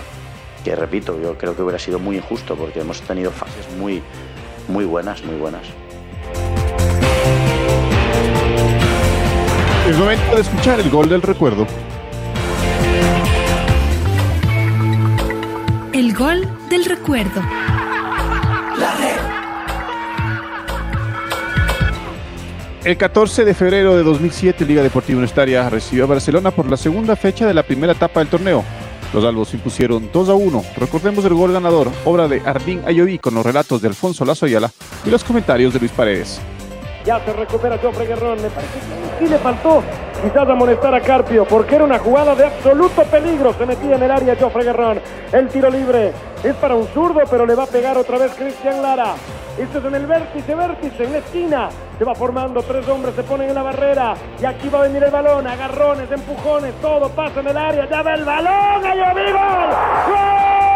que 0.64 0.74
repito, 0.74 1.20
yo 1.20 1.36
creo 1.36 1.54
que 1.54 1.62
hubiera 1.62 1.78
sido 1.78 1.98
muy 1.98 2.16
injusto 2.16 2.56
porque 2.56 2.80
hemos 2.80 3.02
tenido 3.02 3.30
fases 3.30 3.68
muy, 3.78 4.02
muy 4.68 4.86
buenas, 4.86 5.22
muy 5.24 5.36
buenas. 5.36 5.66
Es 9.86 9.98
momento 9.98 10.34
de 10.36 10.40
escuchar 10.40 10.80
el 10.80 10.88
gol 10.88 11.08
del 11.08 11.20
recuerdo. 11.20 11.66
El 16.00 16.14
gol 16.14 16.48
del 16.70 16.86
recuerdo. 16.86 17.42
La 18.78 18.94
red. 18.96 19.18
El 22.84 22.96
14 22.96 23.44
de 23.44 23.52
febrero 23.52 23.94
de 23.94 24.02
2007, 24.02 24.64
Liga 24.64 24.82
Deportiva 24.82 25.18
Universitaria 25.18 25.68
recibió 25.68 26.04
a 26.04 26.06
Barcelona 26.06 26.52
por 26.52 26.70
la 26.70 26.78
segunda 26.78 27.16
fecha 27.16 27.46
de 27.46 27.52
la 27.52 27.64
primera 27.64 27.92
etapa 27.92 28.20
del 28.20 28.30
torneo. 28.30 28.64
Los 29.12 29.26
albos 29.26 29.52
impusieron 29.52 30.08
2 30.10 30.28
a 30.30 30.34
1. 30.34 30.64
Recordemos 30.78 31.22
el 31.26 31.34
gol 31.34 31.52
ganador, 31.52 31.92
obra 32.06 32.28
de 32.28 32.40
Ardín 32.46 32.80
Ayoví 32.86 33.18
con 33.18 33.34
los 33.34 33.44
relatos 33.44 33.82
de 33.82 33.88
Alfonso 33.88 34.24
Lazoyala 34.24 34.70
y 35.04 35.10
los 35.10 35.22
comentarios 35.22 35.74
de 35.74 35.80
Luis 35.80 35.92
Paredes. 35.92 36.40
Ya 37.04 37.18
se 37.24 37.32
recupera 37.32 37.78
Jofre 37.78 38.06
Guerrón. 38.06 38.42
Me 38.42 38.50
parece 38.50 38.78
que 38.78 39.24
sí 39.24 39.30
le 39.30 39.38
faltó 39.38 39.82
quizás 40.22 40.48
amonestar 40.48 40.94
a 40.94 41.00
Carpio 41.00 41.44
porque 41.46 41.76
era 41.76 41.84
una 41.84 41.98
jugada 41.98 42.34
de 42.34 42.44
absoluto 42.46 43.02
peligro. 43.04 43.52
Se 43.54 43.66
metía 43.66 43.96
en 43.96 44.02
el 44.02 44.10
área 44.10 44.36
Jofre 44.38 44.64
Guerrón. 44.64 45.00
El 45.32 45.48
tiro 45.48 45.70
libre 45.70 46.12
es 46.42 46.54
para 46.56 46.74
un 46.74 46.86
zurdo, 46.88 47.20
pero 47.30 47.46
le 47.46 47.54
va 47.54 47.64
a 47.64 47.66
pegar 47.66 47.96
otra 47.96 48.18
vez 48.18 48.32
Cristian 48.34 48.82
Lara. 48.82 49.14
Esto 49.58 49.78
es 49.78 49.84
en 49.84 49.94
el 49.94 50.06
vértice, 50.06 50.54
vértice, 50.54 51.04
en 51.04 51.12
la 51.12 51.18
esquina. 51.18 51.68
Se 51.98 52.04
va 52.04 52.14
formando, 52.14 52.62
tres 52.62 52.88
hombres 52.88 53.14
se 53.14 53.22
ponen 53.22 53.48
en 53.48 53.54
la 53.54 53.62
barrera. 53.62 54.14
Y 54.40 54.44
aquí 54.44 54.68
va 54.68 54.80
a 54.80 54.82
venir 54.82 55.02
el 55.02 55.10
balón, 55.10 55.46
agarrones, 55.46 56.10
empujones, 56.10 56.74
todo 56.80 57.08
pasa 57.10 57.40
en 57.40 57.48
el 57.48 57.56
área. 57.56 57.88
Ya 57.88 58.02
va 58.02 58.14
el 58.14 58.24
balón, 58.24 58.84
¡Ay, 58.84 58.98
gol! 58.98 59.32
¡Gol! 59.32 60.69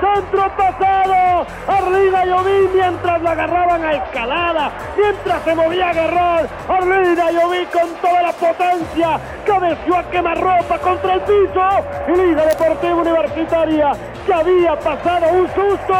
Centro 0.00 0.56
pasado. 0.56 1.46
Arriba 1.68 2.24
Lloví 2.24 2.68
mientras 2.74 3.22
la 3.22 3.30
agarraban 3.32 3.84
a 3.84 3.92
escalada. 3.92 4.72
Mientras 4.96 5.42
se 5.42 5.54
movía 5.54 5.92
Guerrón. 5.92 6.48
Arriba 6.68 7.30
Lloví 7.30 7.66
con 7.66 7.94
toda 8.00 8.22
la 8.22 8.32
potencia. 8.32 9.20
Cabeció 9.46 9.96
a 9.96 10.10
quemarropa 10.10 10.78
contra 10.78 11.14
el 11.14 11.20
piso. 11.20 11.68
Y 12.08 12.16
Liga 12.16 12.46
Deportiva 12.46 12.94
Universitaria 12.94 13.92
que 14.26 14.32
había 14.32 14.78
pasado 14.78 15.28
un 15.32 15.46
susto 15.48 15.94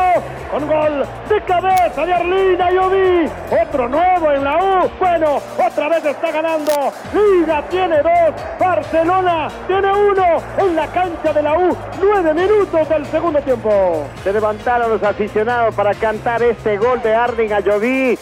con 0.50 0.66
gol 0.66 1.06
de 1.28 1.40
cabeza 1.42 2.04
de 2.04 2.12
Arlina 2.12 2.70
Lloví. 2.70 3.30
Otro 3.62 3.88
nuevo 3.88 4.32
en 4.32 4.44
la 4.44 4.56
U. 4.56 4.90
Bueno, 4.98 5.40
otra 5.66 5.88
vez 5.88 6.04
está 6.04 6.30
ganando. 6.32 6.72
Liga 7.12 7.62
tiene 7.68 8.02
dos. 8.02 8.34
Barcelona 8.58 9.48
tiene 9.66 9.92
uno 9.92 10.24
en 10.58 10.76
la 10.76 10.86
cancha 10.88 11.32
de 11.32 11.42
la 11.42 11.56
U. 11.56 11.76
Nueve 12.00 12.34
minutos 12.34 12.88
del 12.88 13.06
segundo 13.06 13.40
tiempo. 13.40 14.06
Se 14.22 14.32
levantaron 14.32 14.90
los 14.90 15.02
aficionados 15.02 15.74
para 15.74 15.94
cantar 15.94 16.42
este 16.42 16.76
gol 16.76 17.00
de 17.02 17.14
Arding 17.14 17.52
Ayoví. 17.52 18.18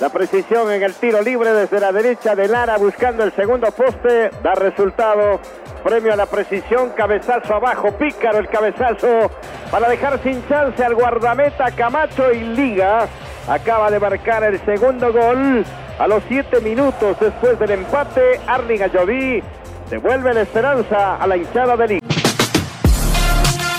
La 0.00 0.10
precisión 0.10 0.70
en 0.70 0.82
el 0.84 0.94
tiro 0.94 1.20
libre 1.22 1.52
desde 1.52 1.80
la 1.80 1.90
derecha 1.90 2.36
de 2.36 2.46
Lara 2.46 2.76
buscando 2.78 3.24
el 3.24 3.32
segundo 3.32 3.68
poste 3.72 4.30
da 4.44 4.54
resultado. 4.54 5.40
Premio 5.82 6.12
a 6.12 6.16
la 6.16 6.26
precisión, 6.26 6.90
cabezazo 6.96 7.54
abajo, 7.54 7.90
pícaro 7.98 8.38
el 8.38 8.48
cabezazo 8.48 9.30
para 9.72 9.88
dejar 9.88 10.22
sin 10.22 10.46
chance 10.48 10.84
al 10.84 10.94
guardameta 10.94 11.72
Camacho 11.72 12.32
y 12.32 12.44
Liga. 12.44 13.08
Acaba 13.48 13.90
de 13.90 13.98
marcar 13.98 14.44
el 14.44 14.64
segundo 14.64 15.12
gol 15.12 15.64
a 15.98 16.06
los 16.06 16.22
siete 16.28 16.60
minutos 16.60 17.16
después 17.18 17.58
del 17.58 17.72
empate. 17.72 18.40
Arling 18.46 18.82
Ayoví 18.82 19.42
devuelve 19.90 20.32
la 20.32 20.42
esperanza 20.42 21.16
a 21.16 21.26
la 21.26 21.36
hinchada 21.36 21.76
de 21.76 21.88
Liga. 21.88 22.06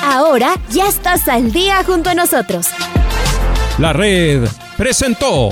Ahora 0.04 0.56
ya 0.70 0.90
estás 0.90 1.30
al 1.30 1.54
día 1.54 1.82
junto 1.86 2.10
a 2.10 2.14
nosotros. 2.14 2.72
La 3.78 3.94
red 3.94 4.46
presentó 4.78 5.52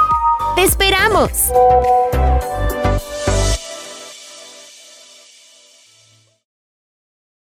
¡Te 0.55 0.63
esperamos! 0.63 1.51